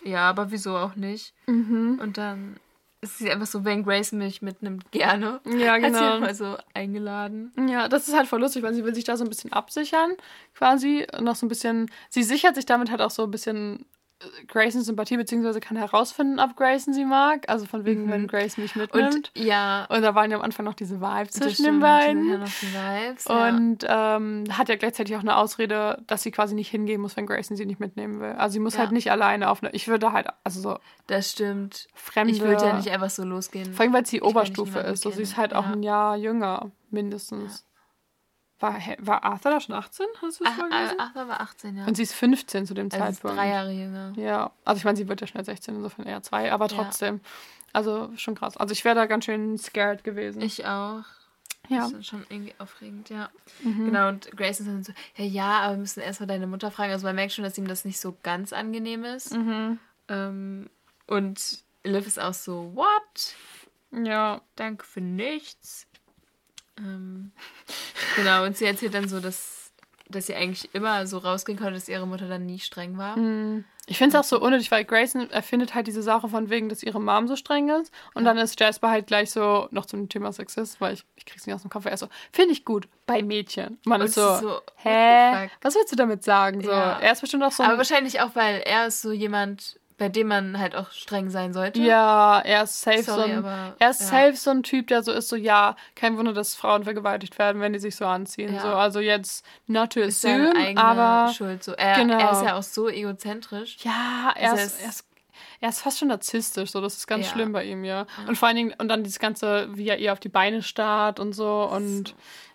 [0.03, 1.34] ja, aber wieso auch nicht?
[1.46, 1.98] Mhm.
[2.03, 2.57] Und dann
[3.03, 5.40] ist sie einfach so, wenn Grace mich mitnimmt, gerne.
[5.44, 5.86] Ja, genau.
[5.86, 6.20] Hat sie genau.
[6.20, 7.53] mal so eingeladen.
[7.68, 10.12] Ja, das ist halt voll lustig, weil sie will sich da so ein bisschen absichern,
[10.55, 11.07] quasi.
[11.20, 13.84] Noch so ein bisschen, sie sichert sich damit halt auch so ein bisschen
[14.49, 17.49] Grayson Sympathie, beziehungsweise kann herausfinden, ob Grayson sie mag.
[17.49, 18.11] Also von wegen, mhm.
[18.11, 19.14] wenn Grayson mich mitnimmt.
[19.14, 19.87] Und, ja.
[19.89, 22.29] Und da waren ja am Anfang noch diese Vibes zwischen den beiden.
[22.29, 24.16] Ja noch die Vibes, und ja.
[24.16, 27.57] ähm, hat ja gleichzeitig auch eine Ausrede, dass sie quasi nicht hingehen muss, wenn Grayson
[27.57, 28.33] sie nicht mitnehmen will.
[28.33, 28.81] Also sie muss ja.
[28.81, 29.73] halt nicht alleine auf eine.
[29.73, 30.79] Ich würde halt, also so.
[31.07, 31.89] Das stimmt.
[31.95, 32.33] Fremde.
[32.33, 33.73] Ich würde ja nicht einfach so losgehen.
[33.73, 35.03] Vor allem, weil sie Oberstufe ist.
[35.03, 37.64] So, sie ist halt auch ein Jahr jünger, mindestens.
[38.62, 40.06] War, war Arthur da schon 18?
[40.22, 41.00] Hast du es vorgelesen?
[41.00, 41.84] Arthur war 18, ja.
[41.84, 43.36] Und sie ist 15 zu dem also Zeitpunkt.
[43.36, 44.12] drei Jahre jünger.
[44.14, 47.16] Ja, also ich meine, sie wird ja schnell 16, insofern eher zwei, aber trotzdem.
[47.16, 47.30] Ja.
[47.72, 48.56] Also schon krass.
[48.56, 50.40] Also ich wäre da ganz schön scared gewesen.
[50.42, 51.02] Ich auch.
[51.68, 51.80] Ja.
[51.80, 53.30] Das ist schon irgendwie aufregend, ja.
[53.64, 53.86] Mhm.
[53.86, 56.92] Genau, und Grace ist dann so, ja, ja, aber wir müssen erstmal deine Mutter fragen.
[56.92, 59.34] Also man merkt schon, dass ihm das nicht so ganz angenehm ist.
[59.34, 59.80] Mhm.
[60.08, 60.70] Ähm,
[61.08, 63.34] und Liv ist auch so, what?
[63.90, 64.40] Ja.
[64.54, 65.88] Danke für nichts.
[66.79, 67.33] Ähm,
[68.16, 69.73] genau, und sie erzählt dann so, dass,
[70.09, 73.16] dass sie eigentlich immer so rausgehen konnte, dass ihre Mutter dann nie streng war.
[73.16, 73.64] Mm.
[73.87, 76.85] Ich finde es auch so unnötig, weil Grayson erfindet halt diese Sache von wegen, dass
[76.85, 77.93] ihre Mom so streng ist.
[78.14, 78.33] Und ja.
[78.33, 81.55] dann ist Jasper halt gleich so noch zum Thema Sexist, weil ich, ich krieg's nicht
[81.55, 81.87] aus dem Kopf.
[81.87, 83.81] Er ist so, finde ich gut, bei Mädchen.
[83.85, 85.51] Man ist so, so, hä?
[85.62, 86.62] Was willst du damit sagen?
[86.62, 87.01] So, ja.
[87.01, 87.64] Er ist bestimmt auch so.
[87.64, 91.53] Aber wahrscheinlich auch, weil er ist so jemand, bei dem man halt auch streng sein
[91.53, 91.80] sollte.
[91.80, 94.07] Ja, er ist safe Sorry, so ein, aber, er ist ja.
[94.07, 97.61] safe so ein Typ, der so ist, so ja, kein Wunder, dass Frauen vergewaltigt werden,
[97.61, 98.55] wenn die sich so anziehen.
[98.55, 98.61] Ja.
[98.61, 101.62] So, also jetzt not to assume, aber Schuld.
[101.62, 101.72] So.
[101.72, 102.18] Er, genau.
[102.18, 103.78] er ist ja auch so egozentrisch.
[103.82, 105.07] Ja, er, also ist, er ist
[105.61, 107.32] er ist fast schon narzisstisch, so das ist ganz ja.
[107.32, 108.07] schlimm bei ihm, ja.
[108.26, 111.20] Und vor allen Dingen, und dann dieses Ganze, wie er ihr auf die Beine starrt
[111.20, 112.14] und so und so.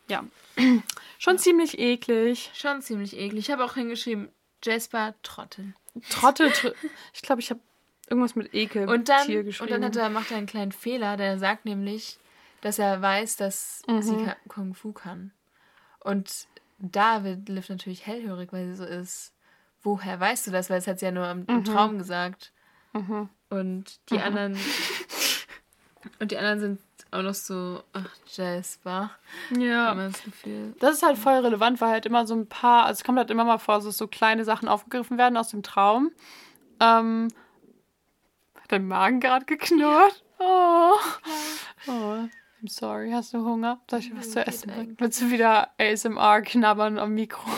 [0.09, 0.25] ja.
[1.17, 2.51] schon ziemlich eklig.
[2.53, 3.45] Schon ziemlich eklig.
[3.45, 4.29] Ich habe auch hingeschrieben,
[4.63, 5.73] Jasper Trottel.
[6.09, 6.51] Trottel.
[7.13, 7.59] ich glaube, ich habe
[8.09, 9.59] irgendwas mit Ekel und dann, geschrieben.
[9.59, 12.17] Und dann hat er, macht er einen kleinen Fehler, der sagt nämlich,
[12.61, 14.01] dass er weiß, dass mhm.
[14.01, 15.31] sie Kung Fu kann.
[15.99, 16.47] Und
[16.79, 19.33] da wird Liv natürlich hellhörig, weil sie so ist.
[19.83, 20.69] Woher weißt du das?
[20.69, 21.63] Weil es hat sie ja nur im, im mhm.
[21.65, 22.51] Traum gesagt.
[22.93, 23.29] Mhm.
[23.49, 24.21] Und die mhm.
[24.21, 24.57] anderen.
[26.19, 26.79] und die anderen sind
[27.11, 29.11] auch noch so, ach, Jasper.
[29.57, 29.95] Ja.
[29.95, 30.75] Das, Gefühl.
[30.79, 33.31] das ist halt voll relevant, weil halt immer so ein paar, also es kommt halt
[33.31, 36.11] immer mal vor, dass so kleine Sachen aufgegriffen werden aus dem Traum.
[36.79, 37.29] Ähm,
[38.55, 40.23] hat dein Magen gerade geknurrt?
[40.39, 40.93] Oh.
[41.87, 41.91] oh.
[42.61, 43.79] I'm sorry, hast du Hunger?
[43.89, 44.95] Soll ich dir was zu essen bringen?
[44.99, 47.49] Willst du wieder ASMR knabbern am Mikro?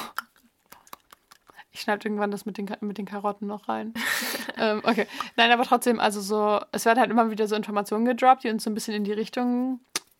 [1.72, 3.94] Ich schneide irgendwann das mit den, mit den Karotten noch rein.
[4.58, 5.06] ähm, okay.
[5.36, 8.64] Nein, aber trotzdem, also so, es werden halt immer wieder so Informationen gedroppt, die uns
[8.64, 9.80] so ein bisschen in die Richtung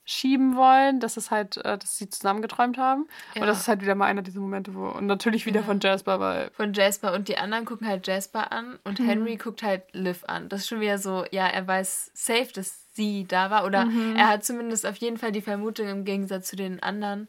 [0.10, 3.08] schieben wollen, dass es halt, äh, dass sie zusammengeträumt haben.
[3.36, 3.42] Ja.
[3.42, 4.88] Und das ist halt wieder mal einer dieser Momente, wo.
[4.88, 5.66] Und natürlich wieder ja.
[5.66, 6.50] von Jasper, weil.
[6.52, 9.06] Von Jasper und die anderen gucken halt Jasper an und mhm.
[9.06, 10.50] Henry guckt halt Liv an.
[10.50, 13.66] Das ist schon wieder so, ja, er weiß safe, dass sie da war.
[13.66, 14.16] Oder mhm.
[14.16, 17.28] er hat zumindest auf jeden Fall die Vermutung im Gegensatz zu den anderen.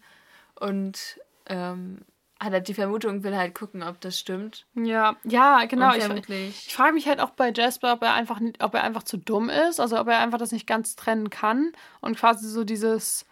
[0.59, 1.99] Und ähm,
[2.41, 4.67] hat er die Vermutung, will halt gucken, ob das stimmt.
[4.75, 5.93] Ja, ja, genau.
[5.95, 9.19] Ich, ich frage mich halt auch bei Jasper, ob er einfach ob er einfach zu
[9.19, 13.27] dumm ist, also ob er einfach das nicht ganz trennen kann und quasi so dieses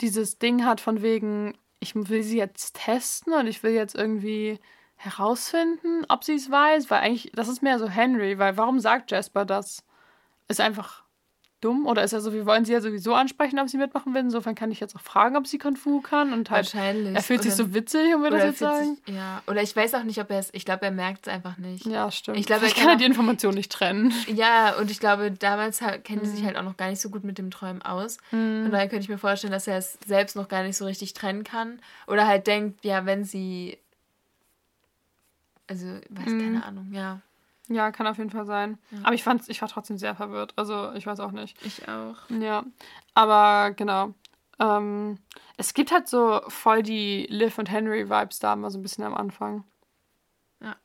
[0.00, 4.58] dieses Ding hat von wegen, ich will sie jetzt testen und ich will jetzt irgendwie
[4.96, 9.10] herausfinden, ob sie es weiß, weil eigentlich, das ist mehr so Henry, weil warum sagt
[9.10, 9.84] Jasper das?
[10.48, 11.04] Ist einfach
[11.60, 14.20] dumm oder ist er so, wir wollen sie ja sowieso ansprechen, ob sie mitmachen will.
[14.20, 17.14] Insofern kann ich jetzt auch fragen, ob sie Kung Fu kann und halt Wahrscheinlich.
[17.14, 18.98] er fühlt sich so witzig und würde das jetzt sagen.
[19.04, 21.32] Sich, ja, oder ich weiß auch nicht, ob er es, ich glaube, er merkt es
[21.32, 21.86] einfach nicht.
[21.86, 22.38] Ja, stimmt.
[22.38, 24.12] Ich glaube, er kann, kann die Information nicht trennen.
[24.28, 26.46] Ja, und ich glaube, damals kennen sie sich mhm.
[26.46, 28.18] halt auch noch gar nicht so gut mit dem Träumen aus.
[28.30, 28.66] Mhm.
[28.66, 31.14] Und daher könnte ich mir vorstellen, dass er es selbst noch gar nicht so richtig
[31.14, 33.78] trennen kann oder halt denkt, ja, wenn sie
[35.68, 36.40] also, weiß mhm.
[36.40, 37.20] keine Ahnung, ja.
[37.68, 38.78] Ja, kann auf jeden Fall sein.
[38.90, 38.98] Ja.
[39.04, 40.54] Aber ich fand's, ich war trotzdem sehr verwirrt.
[40.56, 41.56] Also ich weiß auch nicht.
[41.64, 42.16] Ich auch.
[42.30, 42.64] Ja.
[43.14, 44.14] Aber genau.
[44.58, 45.18] Ähm,
[45.56, 49.14] es gibt halt so voll die Liv und Henry-Vibes da mal so ein bisschen am
[49.14, 49.64] Anfang.
[50.60, 50.76] Ja.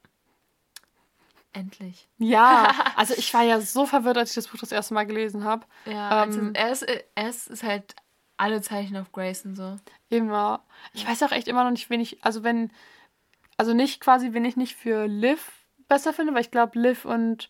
[1.53, 2.07] Endlich.
[2.17, 5.43] Ja, also ich war ja so verwirrt, als ich das Buch das erste Mal gelesen
[5.43, 5.65] habe.
[5.85, 7.95] Ja, ähm, er, ist, er ist halt
[8.37, 9.77] alle Zeichen auf Grayson so.
[10.09, 10.63] Immer.
[10.93, 12.71] Ich weiß auch echt immer noch nicht, wen ich, also wenn,
[13.57, 17.49] also nicht quasi, wenn ich nicht für Liv besser finde, weil ich glaube, Liv und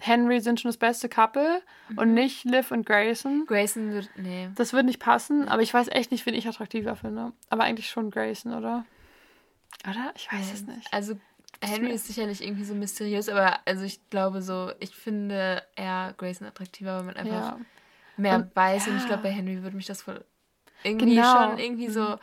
[0.00, 1.98] Henry sind schon das beste Couple mhm.
[1.98, 3.44] und nicht Liv und Grayson.
[3.46, 4.50] Grayson wird, nee.
[4.56, 7.32] Das würde nicht passen, aber ich weiß echt nicht, wen ich attraktiver finde.
[7.48, 8.84] Aber eigentlich schon Grayson, oder?
[9.88, 10.12] Oder?
[10.16, 10.92] Ich weiß ähm, es nicht.
[10.92, 11.18] Also
[11.62, 16.46] Henry ist sicherlich irgendwie so mysteriös, aber also ich glaube so, ich finde eher Grayson
[16.46, 17.60] attraktiver, weil man einfach ja.
[18.16, 18.86] mehr und, weiß.
[18.86, 18.92] Ja.
[18.92, 20.24] Und ich glaube, bei Henry würde mich das voll
[20.82, 21.48] irgendwie genau.
[21.48, 22.18] schon irgendwie so mhm.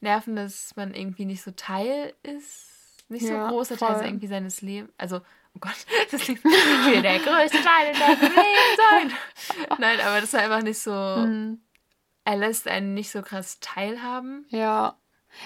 [0.00, 2.75] nerven, dass man irgendwie nicht so Teil ist
[3.08, 3.88] nicht ja, so großer voll.
[3.88, 4.92] Teil irgendwie seines Lebens.
[4.98, 9.12] Also, oh Gott, das liegt will der größte Teil in deinem Leben sein.
[9.78, 10.90] Nein, aber das war einfach nicht so.
[10.90, 11.60] Mhm.
[12.24, 14.46] Er lässt einen nicht so krass teilhaben.
[14.48, 14.96] Ja.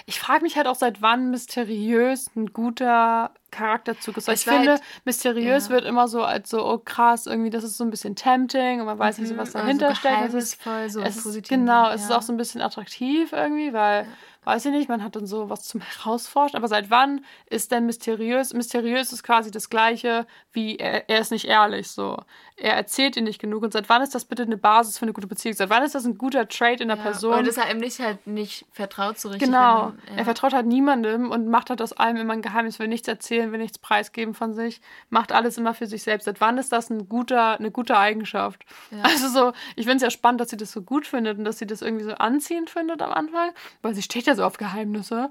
[0.05, 4.29] Ich frage mich halt auch, seit wann mysteriös ein guter Charakterzug ist.
[4.29, 5.71] ich finde, halt, mysteriös ja.
[5.71, 8.85] wird immer so als so, oh krass, irgendwie, das ist so ein bisschen tempting und
[8.85, 10.29] man weiß mhm, nicht so, was dahinter also steckt.
[10.29, 11.93] Es ist, so es ist, genau, ja.
[11.93, 14.05] es ist auch so ein bisschen attraktiv irgendwie, weil.
[14.05, 14.11] Ja
[14.43, 16.57] weiß ich nicht, man hat dann so was zum Herausforschen.
[16.57, 18.53] Aber seit wann ist denn mysteriös?
[18.53, 22.17] Mysteriös ist quasi das Gleiche wie er, er ist nicht ehrlich so.
[22.57, 23.63] Er erzählt dir nicht genug.
[23.63, 25.55] Und seit wann ist das bitte eine Basis für eine gute Beziehung?
[25.55, 27.39] Seit wann ist das ein guter Trade in der ja, Person?
[27.39, 29.47] Und dass er ihm nicht halt nicht vertraut so richtig.
[29.47, 29.85] Genau.
[29.85, 30.17] Man, ja.
[30.17, 33.51] Er vertraut halt niemandem und macht halt aus allem immer ein Geheimnis, will nichts erzählen,
[33.51, 36.25] will nichts preisgeben von sich, macht alles immer für sich selbst.
[36.25, 38.65] Seit wann ist das ein guter, eine gute Eigenschaft?
[38.89, 39.03] Ja.
[39.11, 41.59] Also so, ich finde es ja spannend, dass sie das so gut findet und dass
[41.59, 45.29] sie das irgendwie so anziehend findet am Anfang, weil sie steht ja so auf Geheimnisse.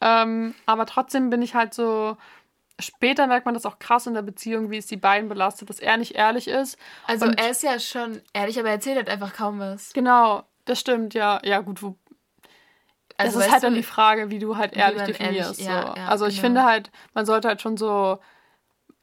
[0.00, 2.16] Ähm, aber trotzdem bin ich halt so.
[2.80, 5.78] Später merkt man das auch krass in der Beziehung, wie es die beiden belastet, dass
[5.78, 6.76] er nicht ehrlich ist.
[7.06, 9.92] Also und er ist ja schon ehrlich, aber er erzählt halt einfach kaum was.
[9.92, 11.40] Genau, das stimmt, ja.
[11.44, 11.96] Ja, gut, wo,
[13.16, 15.60] also das ist halt dann die Frage, wie du halt ehrlich definierst.
[15.60, 16.00] Ehrlich, ja, so.
[16.00, 16.46] ja, also ich genau.
[16.46, 18.18] finde halt, man sollte halt schon so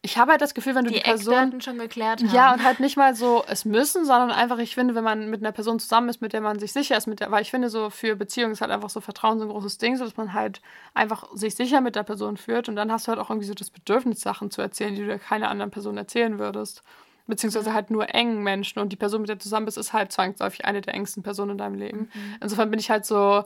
[0.04, 2.34] ich habe halt das Gefühl, wenn du die, die Person schon geklärt haben.
[2.34, 5.42] Ja, und halt nicht mal so es müssen, sondern einfach, ich finde, wenn man mit
[5.42, 7.70] einer Person zusammen ist, mit der man sich sicher ist, mit der, weil ich finde,
[7.70, 10.34] so für Beziehungen ist halt einfach so Vertrauen so ein großes Ding, so dass man
[10.34, 10.62] halt
[10.96, 13.54] einfach sich sicher mit der Person führt und dann hast du halt auch irgendwie so
[13.54, 16.82] das Bedürfnis, Sachen zu erzählen, die du keiner anderen Person erzählen würdest.
[17.28, 20.12] Beziehungsweise halt nur engen Menschen und die Person, mit der du zusammen bist, ist halt
[20.12, 22.10] zwangsläufig eine der engsten Personen in deinem Leben.
[22.14, 22.38] Mhm.
[22.42, 23.44] Insofern bin ich halt so,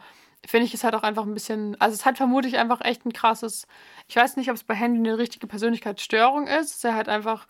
[0.48, 3.14] finde ich es halt auch einfach ein bisschen, also es hat vermutlich einfach echt ein
[3.14, 3.68] krasses,
[4.08, 6.70] ich weiß nicht, ob es bei Handy eine richtige Persönlichkeitsstörung ist.
[6.70, 7.48] Es ist ja halt einfach,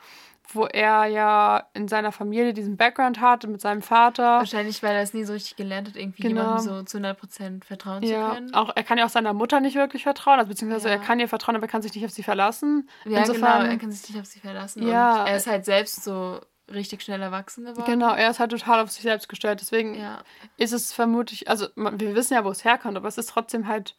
[0.53, 4.39] wo er ja in seiner Familie diesen Background hat mit seinem Vater.
[4.39, 6.41] Wahrscheinlich, weil er es nie so richtig gelernt hat, irgendwie genau.
[6.41, 8.29] jemandem so zu 100% vertrauen ja.
[8.29, 8.53] zu können.
[8.53, 10.95] Auch, er kann ja auch seiner Mutter nicht wirklich vertrauen, also beziehungsweise ja.
[10.95, 12.89] er kann ihr vertrauen, aber er kann sich nicht auf sie verlassen.
[13.05, 14.87] Ja, Insofern, genau, er kann sich nicht auf sie verlassen.
[14.87, 15.21] Ja.
[15.21, 16.39] Und er ist halt selbst so
[16.71, 17.85] richtig schnell erwachsen geworden.
[17.85, 19.61] Genau, er ist halt total auf sich selbst gestellt.
[19.61, 20.23] Deswegen ja.
[20.57, 23.95] ist es vermutlich, also wir wissen ja, wo es herkommt, aber es ist trotzdem halt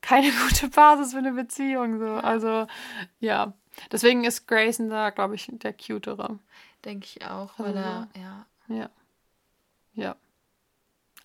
[0.00, 1.98] keine gute Basis für eine Beziehung.
[1.98, 2.06] So.
[2.06, 2.66] Also
[3.20, 3.52] ja,
[3.92, 6.38] deswegen ist Grayson da, glaube ich, der cutere.
[6.84, 8.46] Denke ich auch, weil also, er, ja.
[8.68, 8.90] Ja.
[9.94, 10.16] Ja.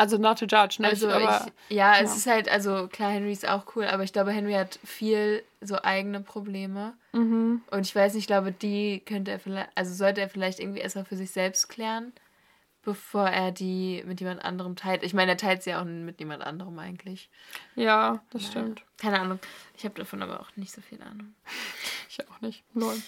[0.02, 0.88] Also not to judge, ne?
[0.88, 4.02] Also aber, ich, ja, ja, es ist halt, also klar, Henry ist auch cool, aber
[4.02, 6.94] ich glaube, Henry hat viel so eigene Probleme.
[7.14, 7.62] Mhm.
[7.70, 10.80] Und ich weiß nicht, ich glaube, die könnte er vielleicht, also sollte er vielleicht irgendwie
[10.80, 12.14] erstmal für sich selbst klären
[12.84, 15.04] bevor er die mit jemand anderem teilt.
[15.04, 17.30] Ich meine, er teilt sie ja auch mit jemand anderem eigentlich.
[17.76, 18.52] Ja, das naja.
[18.52, 18.84] stimmt.
[18.98, 19.40] Keine Ahnung.
[19.78, 21.34] Ich habe davon aber auch nicht so viel Ahnung.
[22.14, 22.62] Ich auch nicht.
[22.74, 23.02] Lol.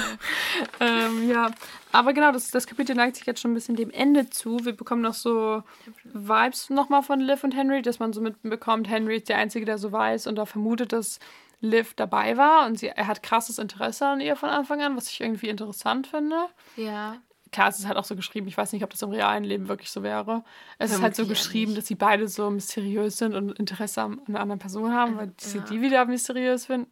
[0.80, 1.50] ähm, ja,
[1.92, 4.66] aber genau, das, das Kapitel neigt sich jetzt schon ein bisschen dem Ende zu.
[4.66, 5.62] Wir bekommen noch so
[6.04, 9.78] Vibes nochmal von Liv und Henry, dass man so mitbekommt, Henry ist der Einzige, der
[9.78, 11.20] so weiß und da vermutet, dass
[11.62, 15.08] Liv dabei war und sie, er hat krasses Interesse an ihr von Anfang an, was
[15.08, 16.36] ich irgendwie interessant finde.
[16.76, 17.16] Ja
[17.52, 19.68] klar, es ist halt auch so geschrieben, ich weiß nicht, ob das im realen Leben
[19.68, 20.44] wirklich so wäre.
[20.78, 24.40] Es ist halt so geschrieben, dass sie beide so mysteriös sind und Interesse an einer
[24.40, 25.64] anderen Person haben, weil sie ja.
[25.64, 26.90] die wieder mysteriös finden.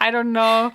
[0.00, 0.72] I don't know.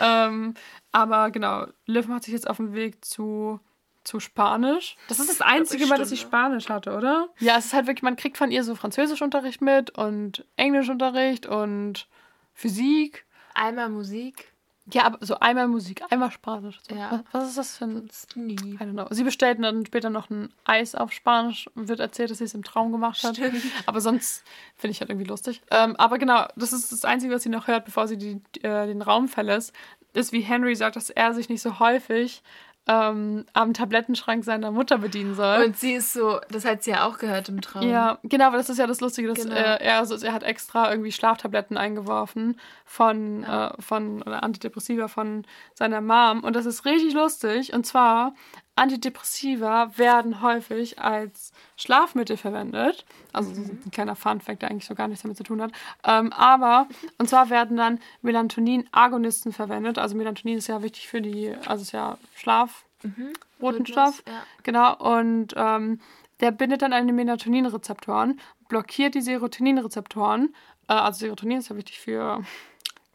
[0.00, 0.54] ähm,
[0.92, 3.60] aber genau, Liv macht sich jetzt auf den Weg zu,
[4.04, 4.96] zu Spanisch.
[5.08, 7.28] Das ist das einzige Mal, dass sie Spanisch hatte, oder?
[7.38, 12.08] Ja, es ist halt wirklich, man kriegt von ihr so Französischunterricht mit und Englischunterricht und
[12.54, 13.26] Physik.
[13.54, 14.51] Einmal Musik.
[14.92, 16.80] Ja, aber so einmal Musik, einmal Spanisch.
[16.88, 16.94] So.
[16.96, 17.22] Ja.
[17.30, 18.10] Was, was ist das für ein.
[18.34, 18.54] Nie.
[18.54, 19.06] I don't know.
[19.10, 22.54] Sie bestellt dann später noch ein Eis auf Spanisch und wird erzählt, dass sie es
[22.54, 23.36] im Traum gemacht hat.
[23.36, 23.62] Stimmt.
[23.86, 25.62] Aber sonst finde ich halt irgendwie lustig.
[25.70, 28.86] Ähm, aber genau, das ist das Einzige, was sie noch hört, bevor sie die, äh,
[28.88, 29.72] den Raum verlässt,
[30.14, 32.42] ist, wie Henry sagt, dass er sich nicht so häufig
[32.88, 35.64] ähm, am Tablettenschrank seiner Mutter bedienen soll.
[35.64, 37.88] Und sie ist so, das hat sie ja auch gehört im Traum.
[37.88, 39.54] Ja, genau, aber das ist ja das Lustige, dass Genau.
[39.54, 45.44] äh, er, also, er hat extra irgendwie Schlaftabletten eingeworfen von, äh, von oder Antidepressiva von
[45.74, 48.34] seiner Mom und das ist richtig lustig und zwar
[48.74, 53.04] Antidepressiva werden häufig als Schlafmittel verwendet.
[53.32, 55.72] Also so ein kleiner Fun-Fact, der eigentlich so gar nichts damit zu tun hat.
[56.04, 59.98] Ähm, aber, und zwar werden dann Melatonin-Agonisten verwendet.
[59.98, 62.84] Also Melatonin ist ja wichtig für die, also ist ja Schlaf,
[63.58, 64.22] Botenstoff.
[64.26, 64.42] Ja.
[64.62, 66.00] Genau, und ähm,
[66.40, 70.54] der bindet dann an die Melatoninrezeptoren, blockiert die Serotoninrezeptoren.
[70.88, 72.42] Äh, also Serotonin ist ja wichtig für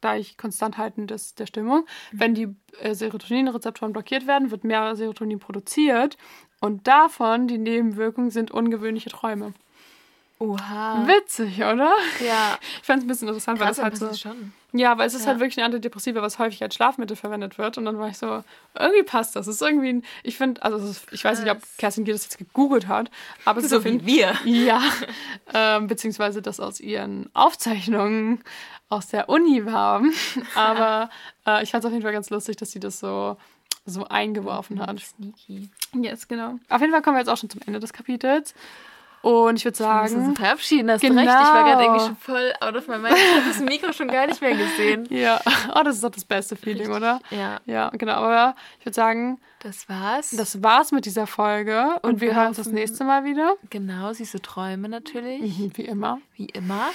[0.02, 1.86] gleich konstant halten des, der Stimmung.
[2.12, 6.18] Wenn die äh, Serotoninrezeptoren blockiert werden, wird mehr Serotonin produziert.
[6.60, 9.54] Und davon die Nebenwirkungen sind ungewöhnliche Träume.
[10.40, 11.08] Oha.
[11.08, 11.92] Witzig, oder?
[12.26, 12.60] Ja.
[12.82, 14.12] Ich fand es ein bisschen interessant, weil Krass, das halt aber so.
[14.12, 14.54] ist schon.
[14.74, 15.28] Ja, weil es ist Ja.
[15.30, 17.78] halt wirklich ein Antidepressiva, was häufig als Schlafmittel verwendet wird.
[17.80, 18.44] Und dann war ich so,
[18.78, 19.48] irgendwie passt das.
[19.48, 21.58] Es ist irgendwie, ein, ich finde, also es ist, ich weiß nicht, ob.
[21.80, 23.10] Kerstin Gier das jetzt gegoogelt hat,
[23.46, 24.36] aber es ist So auf jeden wie wir.
[24.46, 24.82] Ja,
[25.54, 28.44] ähm, beziehungsweise das aus ihren Aufzeichnungen
[28.90, 30.02] aus der Uni war.
[30.56, 31.10] Aber
[31.46, 33.36] äh, ich fand es auf jeden Fall ganz lustig, dass sie das so,
[33.86, 35.00] so eingeworfen hat.
[35.02, 35.70] Sneaky.
[35.94, 36.60] Yes, genau.
[36.70, 38.54] Auf jeden Fall kommen wir jetzt auch schon zum Ende des Kapitels.
[39.22, 41.22] Und ich würde Wir müssen sagen, verabschieden, hast du Genau.
[41.22, 41.32] recht.
[41.32, 43.16] Ich war gerade irgendwie schon voll out of my mind.
[43.18, 45.06] Ich habe das Mikro schon gar nicht mehr gesehen.
[45.10, 45.42] ja,
[45.76, 47.20] oh, das ist doch das beste Feeling, oder?
[47.32, 48.14] Ja, Ja, genau.
[48.14, 50.32] Aber ich würde sagen, das war's.
[50.32, 51.86] das war's mit dieser Folge.
[52.04, 53.56] Und, Und wir wir hören uns das nächste Mal wieder.
[53.70, 55.42] genau, süße Träume natürlich.
[55.58, 56.20] Mhm, Wie immer.
[56.36, 56.90] Wie immer.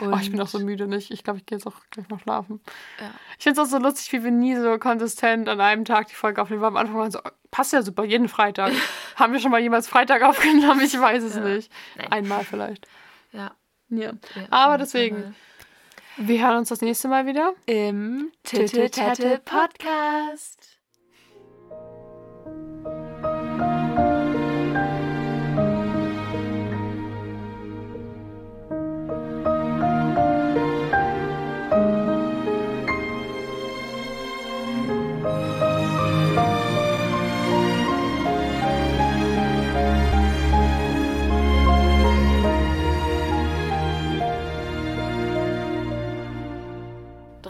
[0.00, 1.10] Und Oh, ich bin auch so müde nicht.
[1.10, 2.60] Ich glaube, ich gehe jetzt auch gleich mal schlafen.
[3.00, 3.10] Ja.
[3.38, 6.14] Ich finde es auch so lustig, wie wir nie so konsistent an einem Tag die
[6.14, 6.62] Folge aufnehmen.
[6.62, 7.20] Wir am Anfang waren so,
[7.50, 8.72] passt ja super, jeden Freitag.
[9.16, 10.80] Haben wir schon mal jemals Freitag aufgenommen?
[10.82, 11.40] Ich weiß es Ja.
[11.42, 11.72] nicht.
[11.96, 12.12] Nein.
[12.12, 12.86] Einmal vielleicht.
[13.32, 13.52] Ja.
[13.90, 14.12] Ja.
[14.50, 15.34] Aber deswegen,
[16.16, 17.54] wir hören uns das nächste Mal wieder.
[17.66, 20.77] Im Titte Tatte Podcast.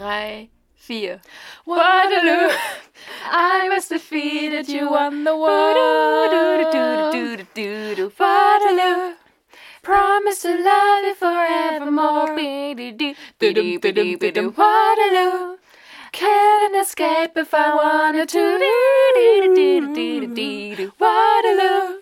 [0.09, 1.21] Drei, vier.
[1.67, 2.49] Waterloo,
[3.29, 5.75] I was defeated, you won the war.
[8.17, 9.13] Waterloo,
[9.83, 12.35] promise to love you forevermore.
[14.57, 15.57] Waterloo,
[16.11, 18.57] couldn't escape if I wanted to.
[20.99, 22.01] Waterloo,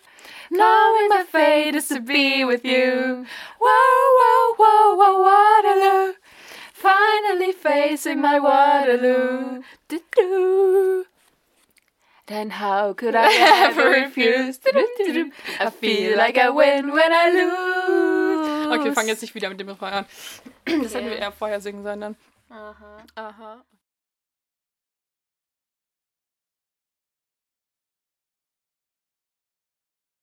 [0.49, 3.25] knowing my fate is to be with you.
[3.59, 6.13] Whoa, whoa, whoa, whoa, Waterloo.
[6.81, 9.61] Finally facing my Waterloo.
[9.87, 11.05] Do-do.
[12.27, 13.31] Then how could I
[13.67, 14.57] ever refuse?
[14.59, 15.31] Do-do-do-do.
[15.59, 18.75] I feel like I win when I lose.
[18.75, 20.05] Okay, wir fangen jetzt nicht wieder mit dem Refrain an.
[20.65, 21.21] Das hätten wir Okay.
[21.21, 22.15] eher vorher singen sollen dann.
[22.49, 22.97] Aha.
[23.15, 23.63] Aha.